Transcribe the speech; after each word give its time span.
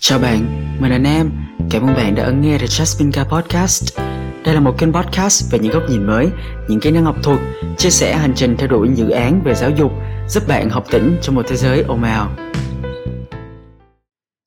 Chào 0.00 0.18
bạn, 0.18 0.46
mình 0.80 0.90
là 0.90 0.98
Nam. 0.98 1.30
Cảm 1.70 1.82
ơn 1.82 1.94
bạn 1.94 2.14
đã 2.14 2.24
ấn 2.24 2.40
nghe 2.40 2.58
The 2.58 2.66
Jasmine 2.66 3.12
Car 3.12 3.26
Podcast. 3.26 3.98
Đây 4.44 4.54
là 4.54 4.60
một 4.60 4.78
kênh 4.78 4.92
podcast 4.92 5.52
về 5.52 5.58
những 5.58 5.72
góc 5.72 5.82
nhìn 5.90 6.06
mới, 6.06 6.28
những 6.68 6.80
kỹ 6.80 6.90
năng 6.90 7.04
học 7.04 7.16
thuật, 7.22 7.38
chia 7.76 7.90
sẻ 7.90 8.16
hành 8.16 8.32
trình 8.34 8.56
theo 8.56 8.68
đuổi 8.68 8.88
dự 8.94 9.10
án 9.10 9.42
về 9.44 9.54
giáo 9.54 9.70
dục, 9.70 9.92
giúp 10.28 10.42
bạn 10.48 10.70
học 10.70 10.84
tỉnh 10.90 11.18
trong 11.22 11.34
một 11.34 11.42
thế 11.48 11.56
giới 11.56 11.82
ồn 11.82 12.02
ào. 12.02 12.30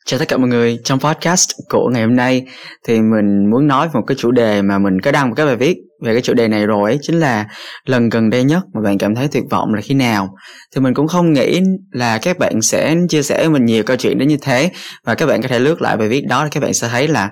Chào 0.05 0.19
tất 0.19 0.27
cả 0.27 0.37
mọi 0.37 0.47
người, 0.49 0.79
trong 0.83 0.99
podcast 0.99 1.49
của 1.69 1.89
ngày 1.93 2.03
hôm 2.03 2.15
nay 2.15 2.45
thì 2.87 2.93
mình 2.93 3.49
muốn 3.51 3.67
nói 3.67 3.87
về 3.87 3.91
một 3.93 4.05
cái 4.07 4.15
chủ 4.19 4.31
đề 4.31 4.61
mà 4.61 4.79
mình 4.79 5.01
có 5.03 5.11
đăng 5.11 5.29
một 5.29 5.35
cái 5.37 5.45
bài 5.45 5.55
viết 5.55 5.77
về 6.01 6.13
cái 6.13 6.21
chủ 6.21 6.33
đề 6.33 6.47
này 6.47 6.65
rồi 6.65 6.91
ấy, 6.91 6.99
chính 7.01 7.19
là 7.19 7.45
lần 7.85 8.09
gần 8.09 8.29
đây 8.29 8.43
nhất 8.43 8.63
mà 8.73 8.81
bạn 8.81 8.97
cảm 8.97 9.15
thấy 9.15 9.27
tuyệt 9.31 9.43
vọng 9.49 9.73
là 9.73 9.81
khi 9.81 9.95
nào. 9.95 10.35
Thì 10.75 10.81
mình 10.81 10.93
cũng 10.93 11.07
không 11.07 11.33
nghĩ 11.33 11.61
là 11.91 12.17
các 12.17 12.37
bạn 12.39 12.61
sẽ 12.61 12.95
chia 13.09 13.23
sẻ 13.23 13.37
với 13.37 13.49
mình 13.49 13.65
nhiều 13.65 13.83
câu 13.83 13.97
chuyện 13.97 14.17
đến 14.17 14.27
như 14.27 14.37
thế 14.41 14.71
và 15.05 15.15
các 15.15 15.25
bạn 15.25 15.41
có 15.41 15.47
thể 15.47 15.59
lướt 15.59 15.81
lại 15.81 15.97
bài 15.97 16.07
viết 16.07 16.21
đó 16.29 16.43
thì 16.43 16.49
các 16.51 16.59
bạn 16.63 16.73
sẽ 16.73 16.87
thấy 16.87 17.07
là 17.07 17.29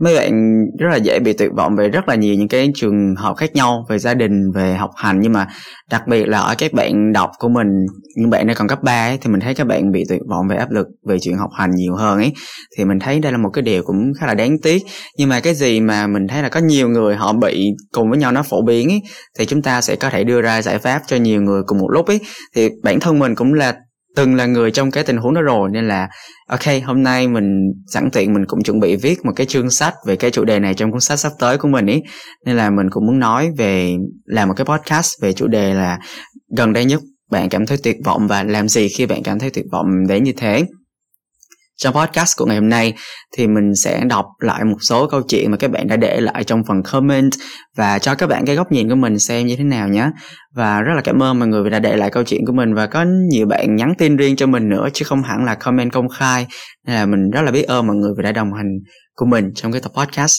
mấy 0.00 0.16
bạn 0.16 0.64
rất 0.78 0.88
là 0.90 0.96
dễ 0.96 1.18
bị 1.18 1.32
tuyệt 1.32 1.50
vọng 1.56 1.76
về 1.76 1.88
rất 1.88 2.08
là 2.08 2.14
nhiều 2.14 2.34
những 2.34 2.48
cái 2.48 2.70
trường 2.74 3.14
hợp 3.16 3.36
khác 3.36 3.54
nhau 3.54 3.86
về 3.88 3.98
gia 3.98 4.14
đình 4.14 4.50
về 4.54 4.74
học 4.74 4.90
hành. 4.96 5.20
Nhưng 5.20 5.32
mà 5.32 5.46
đặc 5.90 6.02
biệt 6.08 6.24
là 6.28 6.38
ở 6.38 6.54
các 6.58 6.72
bạn 6.72 7.12
đọc 7.12 7.30
của 7.38 7.48
mình 7.48 7.66
những 8.16 8.30
bạn 8.30 8.46
đang 8.46 8.56
còn 8.56 8.68
cấp 8.68 8.82
3 8.82 9.06
ấy, 9.06 9.18
thì 9.20 9.30
mình 9.30 9.40
thấy 9.40 9.54
các 9.54 9.66
bạn 9.66 9.92
bị 9.92 10.04
tuyệt 10.08 10.20
vọng 10.28 10.48
về 10.50 10.56
áp 10.56 10.70
lực 10.70 10.86
về 11.08 11.18
chuyện 11.20 11.36
học 11.36 11.50
hành 11.54 11.70
nhiều 11.74 11.94
hơn 11.94 12.18
ấy. 12.18 12.32
Thì 12.76 12.84
mình 12.84 12.98
thấy 12.98 13.20
đây 13.20 13.32
là 13.32 13.38
một 13.38 13.50
cái 13.52 13.62
điều 13.62 13.82
cũng 13.82 14.12
khá 14.20 14.26
là 14.26 14.34
đáng 14.34 14.56
tiếc. 14.62 14.82
Nhưng 15.18 15.28
mà 15.28 15.40
cái 15.40 15.54
gì 15.54 15.80
mà 15.80 16.06
mình 16.06 16.26
thấy 16.28 16.42
là 16.42 16.48
có 16.48 16.60
nhiều 16.60 16.88
người 16.88 17.16
họ 17.16 17.32
bị 17.32 17.66
cùng 17.92 18.10
với 18.10 18.18
nhau 18.18 18.32
nó 18.32 18.42
phổ 18.42 18.62
biến 18.62 18.88
ấy 18.88 19.02
thì 19.38 19.46
chúng 19.46 19.62
ta 19.62 19.80
sẽ 19.80 19.96
có 19.96 20.10
thể 20.10 20.24
đưa 20.24 20.40
ra 20.42 20.62
giải 20.62 20.78
pháp 20.78 21.02
cho 21.06 21.16
nhiều 21.16 21.42
người 21.42 21.62
cùng 21.66 21.78
một 21.78 21.90
lúc 21.90 22.06
ấy. 22.06 22.20
Thì 22.56 22.68
bản 22.82 23.00
thân 23.00 23.18
mình 23.18 23.34
cũng 23.34 23.54
là 23.54 23.74
từng 24.16 24.34
là 24.34 24.46
người 24.46 24.70
trong 24.70 24.90
cái 24.90 25.04
tình 25.04 25.16
huống 25.16 25.34
đó 25.34 25.42
rồi, 25.42 25.70
nên 25.72 25.88
là, 25.88 26.08
ok, 26.48 26.60
hôm 26.84 27.02
nay 27.02 27.28
mình 27.28 27.44
sẵn 27.86 28.10
tiện 28.12 28.34
mình 28.34 28.44
cũng 28.46 28.62
chuẩn 28.62 28.80
bị 28.80 28.96
viết 28.96 29.24
một 29.24 29.32
cái 29.36 29.46
chương 29.46 29.70
sách 29.70 29.94
về 30.06 30.16
cái 30.16 30.30
chủ 30.30 30.44
đề 30.44 30.58
này 30.60 30.74
trong 30.74 30.92
cuốn 30.92 31.00
sách 31.00 31.18
sắp 31.18 31.32
tới 31.38 31.58
của 31.58 31.68
mình 31.68 31.86
ý. 31.86 32.02
Nên 32.46 32.56
là 32.56 32.70
mình 32.70 32.86
cũng 32.90 33.06
muốn 33.06 33.18
nói 33.18 33.50
về, 33.58 33.96
làm 34.24 34.48
một 34.48 34.54
cái 34.56 34.64
podcast 34.64 35.22
về 35.22 35.32
chủ 35.32 35.46
đề 35.46 35.74
là 35.74 35.98
gần 36.56 36.72
đây 36.72 36.84
nhất 36.84 37.00
bạn 37.30 37.48
cảm 37.48 37.66
thấy 37.66 37.78
tuyệt 37.82 37.96
vọng 38.04 38.26
và 38.28 38.42
làm 38.42 38.68
gì 38.68 38.88
khi 38.88 39.06
bạn 39.06 39.22
cảm 39.22 39.38
thấy 39.38 39.50
tuyệt 39.50 39.64
vọng 39.72 39.86
đến 40.08 40.24
như 40.24 40.32
thế 40.36 40.64
trong 41.76 41.94
podcast 41.94 42.36
của 42.36 42.46
ngày 42.46 42.56
hôm 42.56 42.68
nay 42.68 42.94
thì 43.36 43.46
mình 43.46 43.74
sẽ 43.74 44.04
đọc 44.04 44.26
lại 44.38 44.64
một 44.64 44.76
số 44.80 45.06
câu 45.06 45.22
chuyện 45.28 45.50
mà 45.50 45.56
các 45.56 45.70
bạn 45.70 45.88
đã 45.88 45.96
để 45.96 46.20
lại 46.20 46.44
trong 46.44 46.62
phần 46.68 46.82
comment 46.82 47.30
và 47.76 47.98
cho 47.98 48.14
các 48.14 48.26
bạn 48.26 48.46
cái 48.46 48.56
góc 48.56 48.72
nhìn 48.72 48.88
của 48.88 48.94
mình 48.94 49.18
xem 49.18 49.46
như 49.46 49.56
thế 49.56 49.64
nào 49.64 49.88
nhé. 49.88 50.10
Và 50.54 50.80
rất 50.80 50.92
là 50.94 51.00
cảm 51.00 51.22
ơn 51.22 51.38
mọi 51.38 51.48
người 51.48 51.64
vì 51.64 51.70
đã 51.70 51.78
để 51.78 51.96
lại 51.96 52.10
câu 52.10 52.22
chuyện 52.24 52.46
của 52.46 52.52
mình 52.52 52.74
và 52.74 52.86
có 52.86 53.04
nhiều 53.30 53.46
bạn 53.46 53.76
nhắn 53.76 53.94
tin 53.98 54.16
riêng 54.16 54.36
cho 54.36 54.46
mình 54.46 54.68
nữa 54.68 54.88
chứ 54.92 55.04
không 55.04 55.22
hẳn 55.22 55.44
là 55.44 55.54
comment 55.54 55.92
công 55.92 56.08
khai. 56.08 56.46
Nên 56.86 56.96
là 56.96 57.06
mình 57.06 57.30
rất 57.30 57.42
là 57.42 57.50
biết 57.50 57.62
ơn 57.62 57.86
mọi 57.86 57.96
người 57.96 58.12
vì 58.16 58.22
đã 58.22 58.32
đồng 58.32 58.52
hành 58.52 58.68
của 59.14 59.26
mình 59.26 59.50
trong 59.54 59.72
cái 59.72 59.80
tập 59.80 59.92
podcast 59.94 60.36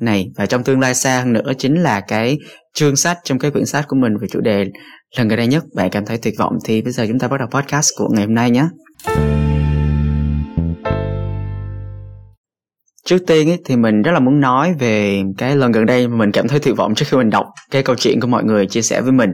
này. 0.00 0.26
Và 0.36 0.46
trong 0.46 0.64
tương 0.64 0.80
lai 0.80 0.94
xa 0.94 1.18
hơn 1.18 1.32
nữa 1.32 1.52
chính 1.58 1.74
là 1.82 2.00
cái 2.00 2.38
chương 2.74 2.96
sách, 2.96 3.18
trong 3.24 3.38
cái 3.38 3.50
quyển 3.50 3.66
sách 3.66 3.84
của 3.88 3.96
mình 3.96 4.12
về 4.20 4.28
chủ 4.30 4.40
đề 4.40 4.64
lần 5.18 5.28
gần 5.28 5.36
đây 5.36 5.46
nhất. 5.46 5.64
Bạn 5.74 5.90
cảm 5.90 6.06
thấy 6.06 6.18
tuyệt 6.18 6.34
vọng 6.38 6.52
thì 6.64 6.82
bây 6.82 6.92
giờ 6.92 7.06
chúng 7.08 7.18
ta 7.18 7.28
bắt 7.28 7.36
đầu 7.38 7.48
podcast 7.50 7.88
của 7.98 8.08
ngày 8.12 8.24
hôm 8.24 8.34
nay 8.34 8.50
nhé. 8.50 8.64
Trước 13.06 13.18
tiên 13.26 13.50
ấy, 13.50 13.58
thì 13.64 13.76
mình 13.76 14.02
rất 14.02 14.12
là 14.12 14.20
muốn 14.20 14.40
nói 14.40 14.74
về 14.78 15.22
cái 15.38 15.56
lần 15.56 15.72
gần 15.72 15.86
đây 15.86 16.08
mà 16.08 16.16
mình 16.16 16.32
cảm 16.32 16.48
thấy 16.48 16.58
tuyệt 16.58 16.76
vọng 16.76 16.94
trước 16.94 17.06
khi 17.08 17.16
mình 17.16 17.30
đọc 17.30 17.46
cái 17.70 17.82
câu 17.82 17.96
chuyện 17.96 18.20
của 18.20 18.28
mọi 18.28 18.44
người 18.44 18.66
chia 18.66 18.82
sẻ 18.82 19.00
với 19.00 19.12
mình. 19.12 19.30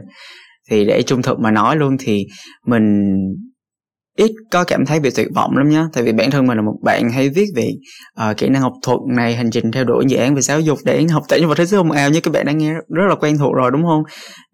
Thì 0.69 0.85
để 0.85 1.01
trung 1.01 1.21
thực 1.21 1.39
mà 1.39 1.51
nói 1.51 1.75
luôn 1.75 1.97
thì 1.99 2.25
mình 2.67 2.83
ít 4.17 4.31
có 4.51 4.63
cảm 4.63 4.85
thấy 4.85 4.99
bị 4.99 5.09
tuyệt 5.15 5.27
vọng 5.35 5.57
lắm 5.57 5.69
nhá. 5.69 5.87
Tại 5.93 6.03
vì 6.03 6.13
bản 6.13 6.31
thân 6.31 6.47
mình 6.47 6.57
là 6.57 6.63
một 6.63 6.75
bạn 6.83 7.09
hay 7.11 7.29
viết 7.29 7.45
về 7.55 7.71
uh, 8.29 8.37
kỹ 8.37 8.49
năng 8.49 8.61
học 8.61 8.73
thuật 8.85 8.99
này 9.15 9.35
hành 9.35 9.51
trình 9.51 9.71
theo 9.71 9.83
đuổi 9.83 10.05
dự 10.07 10.17
án 10.17 10.35
về 10.35 10.41
giáo 10.41 10.59
dục 10.59 10.79
để 10.85 11.05
học 11.11 11.23
tại 11.29 11.39
nhưng 11.39 11.49
mà 11.49 11.55
thế 11.57 11.65
giới 11.65 11.79
không 11.79 11.91
ảo 11.91 12.09
như 12.09 12.21
các 12.21 12.33
bạn 12.33 12.45
đã 12.45 12.51
nghe 12.51 12.73
rất 12.73 13.05
là 13.09 13.15
quen 13.15 13.37
thuộc 13.37 13.53
rồi 13.53 13.71
đúng 13.73 13.83
không? 13.83 14.03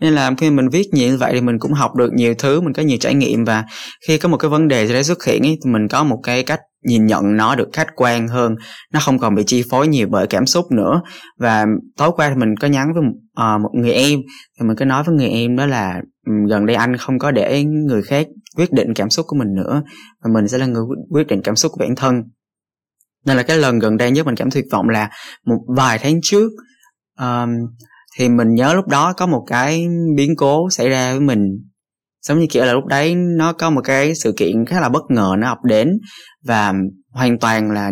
Nên 0.01 0.13
là 0.13 0.31
khi 0.37 0.51
mình 0.51 0.69
viết 0.69 0.85
nhiều 0.91 1.09
như 1.09 1.17
vậy 1.17 1.31
thì 1.33 1.41
mình 1.41 1.59
cũng 1.59 1.73
học 1.73 1.95
được 1.95 2.13
nhiều 2.13 2.33
thứ 2.37 2.61
mình 2.61 2.73
có 2.73 2.83
nhiều 2.83 2.97
trải 3.01 3.13
nghiệm 3.13 3.45
và 3.45 3.63
khi 4.07 4.17
có 4.17 4.29
một 4.29 4.37
cái 4.37 4.49
vấn 4.49 4.67
đề 4.67 4.87
gì 4.87 4.93
đấy 4.93 5.03
xuất 5.03 5.25
hiện 5.25 5.45
ấy, 5.45 5.57
thì 5.65 5.71
mình 5.71 5.87
có 5.87 6.03
một 6.03 6.19
cái 6.23 6.43
cách 6.43 6.59
nhìn 6.85 7.05
nhận 7.05 7.37
nó 7.37 7.55
được 7.55 7.69
khách 7.73 7.87
quan 7.95 8.27
hơn. 8.27 8.55
Nó 8.93 8.99
không 9.03 9.19
còn 9.19 9.35
bị 9.35 9.43
chi 9.47 9.63
phối 9.69 9.87
nhiều 9.87 10.07
bởi 10.11 10.27
cảm 10.27 10.45
xúc 10.45 10.65
nữa. 10.71 11.01
Và 11.39 11.65
tối 11.97 12.11
qua 12.15 12.29
thì 12.29 12.35
mình 12.35 12.49
có 12.59 12.67
nhắn 12.67 12.87
với 12.93 13.03
một, 13.03 13.13
uh, 13.55 13.61
một 13.61 13.69
người 13.73 13.91
em. 13.91 14.19
Thì 14.59 14.67
mình 14.67 14.75
có 14.77 14.85
nói 14.85 15.03
với 15.03 15.15
người 15.15 15.29
em 15.29 15.55
đó 15.55 15.65
là 15.65 16.01
gần 16.49 16.65
đây 16.65 16.75
anh 16.75 16.97
không 16.97 17.19
có 17.19 17.31
để 17.31 17.63
người 17.63 18.01
khác 18.01 18.27
quyết 18.55 18.71
định 18.71 18.93
cảm 18.95 19.09
xúc 19.09 19.25
của 19.29 19.35
mình 19.37 19.53
nữa 19.55 19.83
và 20.23 20.31
mình 20.33 20.47
sẽ 20.47 20.57
là 20.57 20.65
người 20.65 20.83
quyết 21.09 21.27
định 21.27 21.41
cảm 21.43 21.55
xúc 21.55 21.71
của 21.71 21.79
bản 21.79 21.95
thân. 21.95 22.23
Nên 23.25 23.37
là 23.37 23.43
cái 23.43 23.57
lần 23.57 23.79
gần 23.79 23.97
đây 23.97 24.11
nhất 24.11 24.25
mình 24.25 24.35
cảm 24.35 24.51
tuyệt 24.51 24.65
vọng 24.71 24.89
là 24.89 25.09
một 25.45 25.59
vài 25.77 25.99
tháng 26.01 26.19
trước 26.23 26.49
um, 27.19 27.49
thì 28.17 28.29
mình 28.29 28.53
nhớ 28.53 28.73
lúc 28.73 28.87
đó 28.87 29.13
có 29.13 29.27
một 29.27 29.45
cái 29.47 29.87
biến 30.15 30.35
cố 30.37 30.69
xảy 30.69 30.89
ra 30.89 31.11
với 31.11 31.19
mình 31.19 31.39
giống 32.21 32.39
như 32.39 32.45
kiểu 32.49 32.65
là 32.65 32.73
lúc 32.73 32.85
đấy 32.85 33.15
nó 33.15 33.53
có 33.53 33.69
một 33.69 33.81
cái 33.83 34.15
sự 34.15 34.33
kiện 34.37 34.65
khá 34.65 34.81
là 34.81 34.89
bất 34.89 35.03
ngờ 35.09 35.35
nó 35.39 35.49
ập 35.49 35.57
đến 35.63 35.89
và 36.43 36.73
hoàn 37.11 37.39
toàn 37.39 37.71
là 37.71 37.91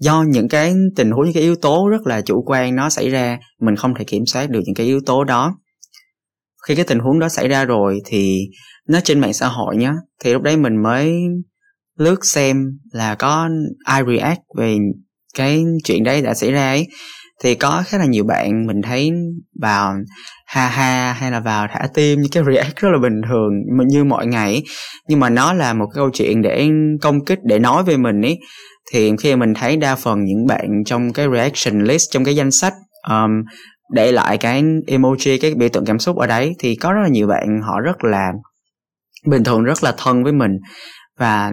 do 0.00 0.24
những 0.28 0.48
cái 0.48 0.74
tình 0.96 1.10
huống, 1.10 1.24
những 1.24 1.34
cái 1.34 1.42
yếu 1.42 1.56
tố 1.56 1.88
rất 1.88 2.06
là 2.06 2.20
chủ 2.20 2.42
quan 2.46 2.76
nó 2.76 2.90
xảy 2.90 3.08
ra, 3.08 3.38
mình 3.60 3.76
không 3.76 3.94
thể 3.94 4.04
kiểm 4.04 4.26
soát 4.26 4.50
được 4.50 4.60
những 4.64 4.74
cái 4.74 4.86
yếu 4.86 5.00
tố 5.06 5.24
đó. 5.24 5.58
Khi 6.66 6.74
cái 6.74 6.84
tình 6.84 6.98
huống 6.98 7.18
đó 7.18 7.28
xảy 7.28 7.48
ra 7.48 7.64
rồi 7.64 7.98
thì 8.04 8.38
nó 8.88 9.00
trên 9.04 9.20
mạng 9.20 9.32
xã 9.32 9.48
hội 9.48 9.76
nhá, 9.76 9.94
thì 10.24 10.32
lúc 10.32 10.42
đấy 10.42 10.56
mình 10.56 10.82
mới 10.82 11.14
lướt 11.98 12.16
xem 12.22 12.78
là 12.92 13.14
có 13.14 13.48
ai 13.84 14.02
react 14.08 14.40
về 14.58 14.76
cái 15.34 15.64
chuyện 15.84 16.04
đấy 16.04 16.22
đã 16.22 16.34
xảy 16.34 16.52
ra 16.52 16.68
ấy 16.68 16.86
thì 17.42 17.54
có 17.54 17.82
khá 17.86 17.98
là 17.98 18.04
nhiều 18.04 18.24
bạn 18.24 18.66
mình 18.66 18.82
thấy 18.82 19.10
vào 19.60 19.94
ha 20.46 20.68
ha 20.68 21.12
hay 21.12 21.30
là 21.30 21.40
vào 21.40 21.66
thả 21.70 21.86
tim 21.94 22.20
những 22.20 22.30
cái 22.30 22.42
react 22.52 22.76
rất 22.76 22.88
là 22.92 22.98
bình 22.98 23.20
thường 23.28 23.50
như 23.86 24.04
mọi 24.04 24.26
ngày 24.26 24.62
nhưng 25.08 25.20
mà 25.20 25.30
nó 25.30 25.52
là 25.52 25.74
một 25.74 25.86
cái 25.86 25.94
câu 25.94 26.10
chuyện 26.14 26.42
để 26.42 26.68
công 27.02 27.24
kích 27.24 27.38
để 27.44 27.58
nói 27.58 27.84
về 27.84 27.96
mình 27.96 28.22
ấy. 28.22 28.38
Thì 28.92 29.12
khi 29.20 29.36
mình 29.36 29.54
thấy 29.54 29.76
đa 29.76 29.96
phần 29.96 30.24
những 30.24 30.46
bạn 30.46 30.84
trong 30.86 31.12
cái 31.12 31.26
reaction 31.34 31.84
list 31.84 32.10
trong 32.10 32.24
cái 32.24 32.36
danh 32.36 32.50
sách 32.50 32.74
um, 33.08 33.30
để 33.92 34.12
lại 34.12 34.38
cái 34.38 34.62
emoji 34.86 35.38
cái 35.40 35.54
biểu 35.54 35.68
tượng 35.68 35.84
cảm 35.84 35.98
xúc 35.98 36.16
ở 36.16 36.26
đấy 36.26 36.54
thì 36.58 36.76
có 36.76 36.92
rất 36.92 37.00
là 37.02 37.08
nhiều 37.08 37.26
bạn 37.26 37.60
họ 37.62 37.80
rất 37.80 38.04
là 38.04 38.32
bình 39.26 39.44
thường 39.44 39.64
rất 39.64 39.84
là 39.84 39.94
thân 39.98 40.24
với 40.24 40.32
mình. 40.32 40.52
Và 41.18 41.52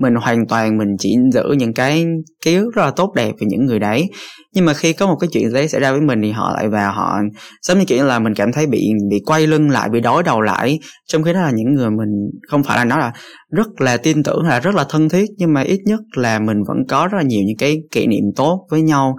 mình 0.00 0.14
hoàn 0.14 0.46
toàn 0.46 0.78
mình 0.78 0.88
chỉ 0.98 1.16
giữ 1.32 1.42
những 1.58 1.74
cái 1.74 2.06
ký 2.44 2.54
ức 2.54 2.70
rất 2.74 2.82
là 2.82 2.90
tốt 2.90 3.12
đẹp 3.16 3.32
về 3.40 3.46
những 3.50 3.66
người 3.66 3.78
đấy. 3.78 4.10
Nhưng 4.54 4.64
mà 4.64 4.74
khi 4.74 4.92
có 4.92 5.06
một 5.06 5.16
cái 5.20 5.28
chuyện 5.32 5.52
đấy 5.52 5.68
xảy 5.68 5.80
ra 5.80 5.92
với 5.92 6.00
mình 6.00 6.22
thì 6.22 6.30
họ 6.30 6.52
lại 6.54 6.68
vào 6.68 6.92
họ, 6.92 7.18
giống 7.62 7.78
như 7.78 7.84
kiểu 7.84 8.04
là 8.04 8.18
mình 8.18 8.34
cảm 8.34 8.52
thấy 8.52 8.66
bị 8.66 8.90
bị 9.10 9.22
quay 9.26 9.46
lưng 9.46 9.70
lại, 9.70 9.88
bị 9.88 10.00
đối 10.00 10.22
đầu 10.22 10.40
lại. 10.40 10.78
Trong 11.08 11.22
khi 11.22 11.32
đó 11.32 11.40
là 11.40 11.50
những 11.50 11.74
người 11.74 11.90
mình 11.90 12.08
không 12.48 12.62
phải 12.62 12.78
là 12.78 12.84
nói 12.84 12.98
là 12.98 13.12
rất 13.50 13.80
là 13.80 13.96
tin 13.96 14.22
tưởng, 14.22 14.42
là 14.42 14.60
rất 14.60 14.74
là 14.74 14.84
thân 14.88 15.08
thiết, 15.08 15.26
nhưng 15.38 15.52
mà 15.52 15.60
ít 15.60 15.80
nhất 15.84 16.00
là 16.16 16.38
mình 16.38 16.56
vẫn 16.68 16.76
có 16.88 17.08
rất 17.12 17.18
là 17.18 17.24
nhiều 17.24 17.42
những 17.46 17.56
cái 17.56 17.76
kỷ 17.90 18.06
niệm 18.06 18.24
tốt 18.36 18.66
với 18.70 18.82
nhau. 18.82 19.16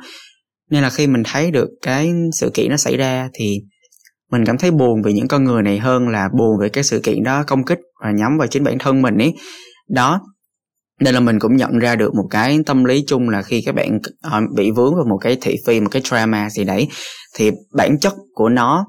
Nên 0.72 0.84
là 0.84 0.90
khi 0.90 1.08
mình 1.08 1.24
thấy 1.26 1.52
được 1.52 1.70
cái 1.82 2.12
sự 2.34 2.52
kiện 2.54 2.70
nó 2.70 2.78
xảy 2.78 2.98
ra 2.98 3.30
thì 3.34 3.60
mình 4.32 4.46
cảm 4.46 4.58
thấy 4.58 4.72
buồn 4.72 5.02
vì 5.06 5.14
những 5.14 5.28
con 5.28 5.44
người 5.44 5.64
này 5.64 5.80
hơn 5.80 6.08
là 6.08 6.30
buồn 6.38 6.60
về 6.62 6.70
cái 6.70 6.84
sự 6.84 7.00
kiện 7.04 7.24
đó 7.24 7.44
công 7.48 7.66
kích 7.66 7.80
và 8.04 8.12
nhắm 8.12 8.38
vào 8.38 8.48
chính 8.48 8.64
bản 8.64 8.78
thân 8.80 9.02
mình 9.02 9.18
ấy. 9.18 9.34
Đó 9.90 10.22
nên 11.02 11.14
là 11.14 11.20
mình 11.20 11.40
cũng 11.40 11.56
nhận 11.56 11.80
ra 11.80 11.96
được 11.96 12.16
một 12.16 12.28
cái 12.30 12.60
tâm 12.66 12.84
lý 12.84 13.04
chung 13.08 13.30
là 13.30 13.42
khi 13.42 13.62
các 13.66 13.76
bạn 13.76 14.00
ờ, 14.22 14.42
bị 14.56 14.72
vướng 14.72 14.96
vào 14.96 15.06
một 15.10 15.18
cái 15.22 15.38
thị 15.42 15.56
phi, 15.68 15.80
một 15.80 15.90
cái 15.92 16.02
drama 16.06 16.50
gì 16.50 16.64
đấy, 16.64 16.88
thì 17.36 17.52
bản 17.74 18.00
chất 18.00 18.14
của 18.34 18.50
nó 18.50 18.86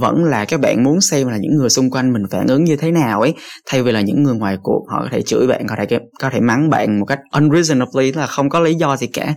vẫn 0.00 0.24
là 0.24 0.44
các 0.44 0.60
bạn 0.60 0.84
muốn 0.84 1.00
xem 1.00 1.28
là 1.28 1.36
những 1.36 1.56
người 1.56 1.70
xung 1.70 1.90
quanh 1.90 2.12
mình 2.12 2.22
phản 2.30 2.46
ứng 2.46 2.64
như 2.64 2.76
thế 2.76 2.90
nào 2.90 3.20
ấy, 3.20 3.34
thay 3.66 3.82
vì 3.82 3.92
là 3.92 4.00
những 4.00 4.22
người 4.22 4.34
ngoài 4.34 4.56
cuộc 4.62 4.86
họ 4.90 5.00
có 5.02 5.08
thể 5.10 5.22
chửi 5.22 5.46
bạn, 5.46 5.66
có 5.68 5.76
thể 5.78 5.98
có 6.20 6.30
thể 6.30 6.40
mắng 6.40 6.70
bạn 6.70 6.98
một 7.00 7.06
cách 7.06 7.18
unreasonably 7.32 8.12
là 8.12 8.26
không 8.26 8.48
có 8.48 8.60
lý 8.60 8.74
do 8.74 8.96
gì 8.96 9.06
cả 9.06 9.34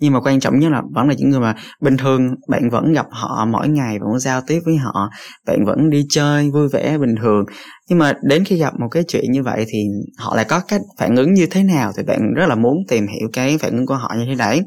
nhưng 0.00 0.12
mà 0.12 0.20
quan 0.20 0.40
trọng 0.40 0.58
nhất 0.58 0.72
là 0.72 0.82
vẫn 0.94 1.08
là 1.08 1.14
những 1.18 1.30
người 1.30 1.40
mà 1.40 1.54
bình 1.80 1.96
thường 1.96 2.28
bạn 2.48 2.70
vẫn 2.70 2.92
gặp 2.92 3.06
họ 3.10 3.46
mỗi 3.52 3.68
ngày 3.68 3.98
vẫn 3.98 4.18
giao 4.18 4.40
tiếp 4.46 4.60
với 4.64 4.76
họ, 4.76 5.10
bạn 5.46 5.64
vẫn 5.66 5.90
đi 5.90 6.06
chơi 6.10 6.50
vui 6.50 6.68
vẻ 6.68 6.98
bình 6.98 7.14
thường. 7.22 7.44
Nhưng 7.88 7.98
mà 7.98 8.12
đến 8.22 8.44
khi 8.44 8.56
gặp 8.56 8.72
một 8.80 8.88
cái 8.90 9.04
chuyện 9.08 9.24
như 9.32 9.42
vậy 9.42 9.64
thì 9.68 9.78
họ 10.18 10.36
lại 10.36 10.44
có 10.48 10.60
cách 10.68 10.80
phản 10.98 11.16
ứng 11.16 11.34
như 11.34 11.46
thế 11.50 11.62
nào 11.62 11.92
thì 11.96 12.02
bạn 12.02 12.34
rất 12.34 12.46
là 12.48 12.54
muốn 12.54 12.76
tìm 12.88 13.06
hiểu 13.06 13.28
cái 13.32 13.58
phản 13.58 13.76
ứng 13.76 13.86
của 13.86 13.94
họ 13.94 14.14
như 14.18 14.24
thế 14.28 14.34
đấy. 14.34 14.60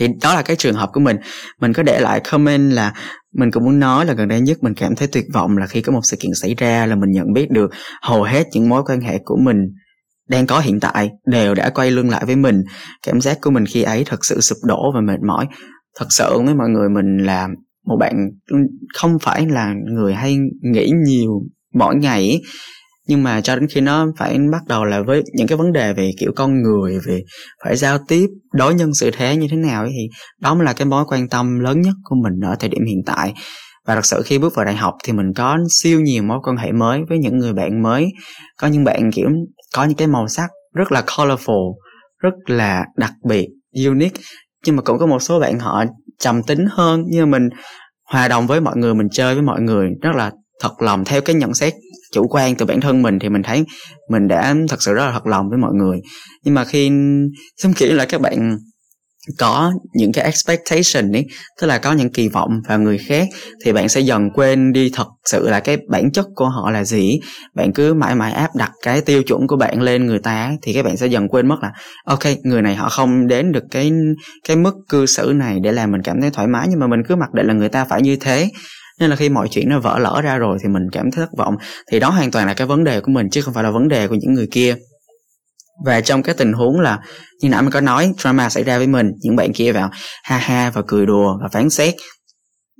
Thì 0.00 0.08
đó 0.22 0.34
là 0.34 0.42
cái 0.42 0.56
trường 0.56 0.74
hợp 0.74 0.90
của 0.92 1.00
mình. 1.00 1.16
Mình 1.60 1.72
có 1.72 1.82
để 1.82 2.00
lại 2.00 2.20
comment 2.30 2.72
là 2.72 2.92
mình 3.34 3.50
cũng 3.50 3.64
muốn 3.64 3.78
nói 3.78 4.06
là 4.06 4.14
gần 4.14 4.28
đây 4.28 4.40
nhất 4.40 4.58
mình 4.60 4.74
cảm 4.74 4.94
thấy 4.96 5.08
tuyệt 5.08 5.24
vọng 5.34 5.58
là 5.58 5.66
khi 5.66 5.82
có 5.82 5.92
một 5.92 6.00
sự 6.02 6.16
kiện 6.20 6.32
xảy 6.34 6.54
ra 6.54 6.86
là 6.86 6.94
mình 6.94 7.10
nhận 7.10 7.32
biết 7.32 7.50
được 7.50 7.70
hầu 8.02 8.22
hết 8.22 8.46
những 8.52 8.68
mối 8.68 8.82
quan 8.86 9.00
hệ 9.00 9.18
của 9.24 9.36
mình 9.36 9.56
đang 10.28 10.46
có 10.46 10.60
hiện 10.60 10.80
tại 10.80 11.10
đều 11.26 11.54
đã 11.54 11.70
quay 11.70 11.90
lưng 11.90 12.10
lại 12.10 12.24
với 12.26 12.36
mình. 12.36 12.62
Cảm 13.06 13.20
giác 13.20 13.38
của 13.40 13.50
mình 13.50 13.64
khi 13.66 13.82
ấy 13.82 14.04
thật 14.06 14.24
sự 14.24 14.40
sụp 14.40 14.58
đổ 14.64 14.92
và 14.94 15.00
mệt 15.00 15.20
mỏi. 15.26 15.46
Thật 15.98 16.06
sự 16.10 16.42
với 16.44 16.54
mọi 16.54 16.68
người 16.68 16.88
mình 16.88 17.26
là 17.26 17.48
một 17.86 17.96
bạn 18.00 18.14
không 18.94 19.18
phải 19.22 19.46
là 19.46 19.74
người 19.94 20.14
hay 20.14 20.36
nghĩ 20.62 20.90
nhiều 21.06 21.42
mỗi 21.74 21.96
ngày 21.96 22.40
nhưng 23.08 23.22
mà 23.22 23.40
cho 23.40 23.56
đến 23.56 23.66
khi 23.74 23.80
nó 23.80 24.06
phải 24.18 24.38
bắt 24.52 24.62
đầu 24.68 24.84
là 24.84 25.02
với 25.02 25.22
những 25.32 25.46
cái 25.46 25.58
vấn 25.58 25.72
đề 25.72 25.92
về 25.92 26.10
kiểu 26.18 26.32
con 26.36 26.62
người 26.62 26.98
về 27.06 27.22
phải 27.64 27.76
giao 27.76 27.98
tiếp 28.08 28.26
đối 28.52 28.74
nhân 28.74 28.94
xử 28.94 29.10
thế 29.10 29.36
như 29.36 29.46
thế 29.50 29.56
nào 29.56 29.82
ấy, 29.82 29.90
thì 29.90 30.08
đó 30.40 30.54
mới 30.54 30.64
là 30.64 30.72
cái 30.72 30.86
mối 30.86 31.04
quan 31.08 31.28
tâm 31.28 31.58
lớn 31.60 31.80
nhất 31.80 31.94
của 32.04 32.16
mình 32.22 32.40
ở 32.44 32.56
thời 32.60 32.68
điểm 32.68 32.84
hiện 32.86 33.02
tại. 33.06 33.34
Và 33.86 33.94
thật 33.94 34.06
sự 34.06 34.22
khi 34.24 34.38
bước 34.38 34.54
vào 34.54 34.64
đại 34.64 34.76
học 34.76 34.94
thì 35.04 35.12
mình 35.12 35.26
có 35.36 35.58
siêu 35.70 36.00
nhiều 36.00 36.22
mối 36.22 36.38
quan 36.42 36.56
hệ 36.56 36.72
mới 36.72 37.00
với 37.08 37.18
những 37.18 37.38
người 37.38 37.52
bạn 37.52 37.82
mới. 37.82 38.06
Có 38.58 38.66
những 38.66 38.84
bạn 38.84 39.10
kiểu 39.12 39.28
có 39.74 39.84
những 39.84 39.96
cái 39.96 40.08
màu 40.08 40.28
sắc 40.28 40.50
rất 40.74 40.92
là 40.92 41.02
colorful, 41.06 41.74
rất 42.18 42.34
là 42.46 42.84
đặc 42.96 43.12
biệt, 43.28 43.48
unique. 43.86 44.22
Nhưng 44.66 44.76
mà 44.76 44.82
cũng 44.82 44.98
có 44.98 45.06
một 45.06 45.18
số 45.18 45.40
bạn 45.40 45.58
họ 45.58 45.84
trầm 46.18 46.42
tính 46.42 46.66
hơn, 46.70 47.04
như 47.08 47.26
mình 47.26 47.48
hòa 48.10 48.28
đồng 48.28 48.46
với 48.46 48.60
mọi 48.60 48.76
người, 48.76 48.94
mình 48.94 49.08
chơi 49.12 49.34
với 49.34 49.42
mọi 49.42 49.60
người, 49.60 49.88
rất 50.02 50.16
là 50.16 50.30
thật 50.62 50.72
lòng. 50.78 51.04
Theo 51.04 51.20
cái 51.20 51.36
nhận 51.36 51.54
xét 51.54 51.74
chủ 52.12 52.28
quan 52.28 52.54
từ 52.54 52.66
bản 52.66 52.80
thân 52.80 53.02
mình 53.02 53.18
thì 53.18 53.28
mình 53.28 53.42
thấy 53.42 53.64
mình 54.10 54.28
đã 54.28 54.54
thật 54.68 54.82
sự 54.82 54.94
rất 54.94 55.06
là 55.06 55.12
thật 55.12 55.26
lòng 55.26 55.48
với 55.48 55.58
mọi 55.58 55.72
người. 55.74 56.00
Nhưng 56.44 56.54
mà 56.54 56.64
khi 56.64 56.90
xem 57.56 57.72
kỹ 57.72 57.92
là 57.92 58.04
các 58.04 58.20
bạn 58.20 58.58
có 59.38 59.72
những 59.94 60.12
cái 60.12 60.24
expectation 60.24 61.12
ấy, 61.16 61.26
tức 61.60 61.66
là 61.66 61.78
có 61.78 61.92
những 61.92 62.12
kỳ 62.12 62.28
vọng 62.28 62.50
vào 62.68 62.78
người 62.78 62.98
khác, 62.98 63.28
thì 63.64 63.72
bạn 63.72 63.88
sẽ 63.88 64.00
dần 64.00 64.30
quên 64.34 64.72
đi 64.72 64.90
thật 64.94 65.06
sự 65.24 65.48
là 65.48 65.60
cái 65.60 65.76
bản 65.88 66.12
chất 66.12 66.26
của 66.34 66.48
họ 66.48 66.70
là 66.70 66.84
gì. 66.84 67.20
Bạn 67.54 67.72
cứ 67.72 67.94
mãi 67.94 68.14
mãi 68.14 68.32
áp 68.32 68.50
đặt 68.56 68.72
cái 68.82 69.00
tiêu 69.00 69.22
chuẩn 69.22 69.46
của 69.46 69.56
bạn 69.56 69.82
lên 69.82 70.06
người 70.06 70.18
ta, 70.18 70.52
thì 70.62 70.72
các 70.72 70.84
bạn 70.84 70.96
sẽ 70.96 71.06
dần 71.06 71.28
quên 71.28 71.48
mất 71.48 71.56
là, 71.62 71.72
ok, 72.04 72.24
người 72.42 72.62
này 72.62 72.74
họ 72.76 72.88
không 72.88 73.26
đến 73.26 73.52
được 73.52 73.64
cái 73.70 73.92
cái 74.48 74.56
mức 74.56 74.74
cư 74.88 75.06
xử 75.06 75.32
này 75.36 75.60
để 75.60 75.72
làm 75.72 75.92
mình 75.92 76.02
cảm 76.02 76.20
thấy 76.20 76.30
thoải 76.30 76.48
mái, 76.48 76.66
nhưng 76.70 76.80
mà 76.80 76.86
mình 76.86 77.00
cứ 77.08 77.16
mặc 77.16 77.32
định 77.34 77.46
là 77.46 77.54
người 77.54 77.68
ta 77.68 77.84
phải 77.84 78.02
như 78.02 78.16
thế. 78.16 78.48
Nên 79.00 79.10
là 79.10 79.16
khi 79.16 79.28
mọi 79.28 79.48
chuyện 79.50 79.68
nó 79.68 79.80
vỡ 79.80 79.98
lỡ 79.98 80.20
ra 80.24 80.36
rồi 80.36 80.58
thì 80.62 80.68
mình 80.68 80.82
cảm 80.92 81.10
thấy 81.10 81.26
thất 81.26 81.38
vọng. 81.38 81.54
Thì 81.92 82.00
đó 82.00 82.10
hoàn 82.10 82.30
toàn 82.30 82.46
là 82.46 82.54
cái 82.54 82.66
vấn 82.66 82.84
đề 82.84 83.00
của 83.00 83.12
mình, 83.12 83.26
chứ 83.30 83.40
không 83.40 83.54
phải 83.54 83.64
là 83.64 83.70
vấn 83.70 83.88
đề 83.88 84.08
của 84.08 84.14
những 84.14 84.32
người 84.34 84.48
kia 84.50 84.76
và 85.84 86.00
trong 86.00 86.22
cái 86.22 86.34
tình 86.34 86.52
huống 86.52 86.80
là 86.80 86.98
như 87.40 87.48
nãy 87.48 87.62
mình 87.62 87.70
có 87.70 87.80
nói, 87.80 88.12
drama 88.18 88.48
xảy 88.48 88.64
ra 88.64 88.78
với 88.78 88.86
mình, 88.86 89.10
những 89.20 89.36
bạn 89.36 89.52
kia 89.52 89.72
vào 89.72 89.90
ha 90.22 90.36
ha 90.36 90.70
và 90.70 90.82
cười 90.86 91.06
đùa 91.06 91.38
và 91.42 91.48
phán 91.52 91.70
xét 91.70 91.94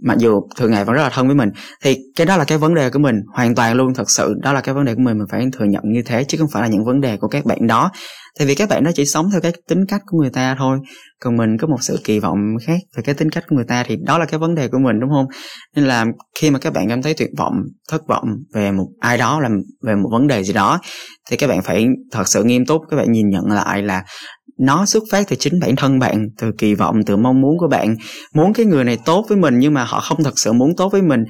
mặc 0.02 0.19
dù 0.19 0.40
thường 0.56 0.70
ngày 0.70 0.84
vẫn 0.84 0.94
rất 0.94 1.02
là 1.02 1.10
thân 1.10 1.26
với 1.26 1.37
mình, 1.37 1.50
thì 1.84 1.96
cái 2.16 2.26
đó 2.26 2.37
là 2.37 2.44
cái 2.44 2.58
vấn 2.58 2.75
đề 2.75 2.90
của 2.90 2.98
mình, 2.98 3.16
hoàn 3.34 3.54
toàn 3.54 3.75
luôn, 3.75 3.94
thật 3.94 4.10
sự 4.10 4.34
đó 4.43 4.52
là 4.52 4.60
cái 4.60 4.75
vấn 4.75 4.84
đề 4.84 4.94
của 4.94 5.00
mình 5.00 5.19
mình 5.19 5.26
phải 5.31 5.46
thừa 5.52 5.64
nhận 5.64 5.82
như 5.84 6.02
thế, 6.06 6.25
chứ 6.25 6.38
không 6.38 6.48
phải 6.52 6.62
là 6.62 6.69
những 6.69 6.84
vấn 6.84 7.00
đề 7.00 7.16
của 7.16 7.28
các 7.28 7.44
bạn 7.44 7.66
đó. 7.66 7.90
Tại 8.38 8.46
vì 8.46 8.54
các 8.54 8.69
bạn 8.69 8.84
đó 8.84 8.90
chỉ 8.94 9.04
sống 9.06 9.26
theo 9.32 9.40
cái 9.40 9.52
tính 9.69 9.87
cách 9.88 10.00
của 10.06 10.19
người 10.19 10.31
ta 10.31 10.56
thôi, 10.58 10.78
còn 11.20 11.37
mình 11.37 11.58
có 11.60 11.66
một 11.66 11.76
sự 11.81 11.98
kỳ 12.04 12.19
vọng 12.19 12.38
khác 12.66 12.78
về 12.96 13.02
cái 13.02 13.14
tính 13.14 13.31
cách 13.31 13.44
của 13.48 13.56
người 13.56 13.64
ta, 13.69 13.84
thì 13.87 13.96
đó 14.06 14.19
là 14.19 14.26
cái 14.26 14.38
vấn 14.38 14.54
đề 14.54 14.69
của 14.69 14.78
mình, 14.78 15.00
đúng 15.00 15.10
không? 15.10 15.26
Nên 15.76 15.84
là 15.84 16.04
khi 16.40 16.50
mà 16.50 16.58
các 16.58 16.72
bạn 16.72 16.88
cảm 16.88 17.02
thấy 17.02 17.14
tuyệt 17.14 17.31
vọng, 17.38 17.54
thất 17.90 18.00
vọng 18.08 18.25
về 18.54 18.72
một 18.72 18.87
ai 19.00 19.19
đó, 19.19 19.40
làm 19.40 19.52
về 19.82 19.94
một 19.94 20.08
vấn 20.12 20.26
đề 20.26 20.43
gì 20.43 20.52
đó, 20.52 20.81
thì 21.31 21.37
các 21.37 21.46
bạn 21.46 21.62
phải 21.62 21.87
thật 22.12 22.28
sự 22.28 22.44
nghiêm 22.44 22.66
túc, 22.66 22.82
các 22.90 22.96
bạn 22.96 23.12
nhìn 23.12 23.28
nhận 23.28 23.44
lại 23.46 23.82
là 23.82 24.04
nó 24.58 24.87
xuất 24.87 25.03
phát 25.11 25.29
từ 25.29 25.37
chính 25.37 25.61
bản 25.61 25.76
thân 25.76 25.99
bạn, 25.99 26.29
từ 26.38 26.53
kỳ 26.58 26.75
vọng, 26.75 26.97
từ 27.06 27.17
mong 27.17 27.41
muốn 27.41 27.58
của 27.58 27.69
bạn. 27.69 27.97
Muốn 28.35 28.53
cái 28.53 28.67
người 28.67 28.85
này 28.85 28.99
tốt 29.05 29.26
với 29.29 29.38
mình 29.38 29.58
nhưng 29.58 29.75
mà 29.75 29.85
họ 29.85 30.00
không 30.00 30.25
thật 30.25 30.35
sự 30.37 30.53
muốn 30.53 30.76
tốt 30.76 30.93
với 30.93 31.03
mình. 31.03 31.25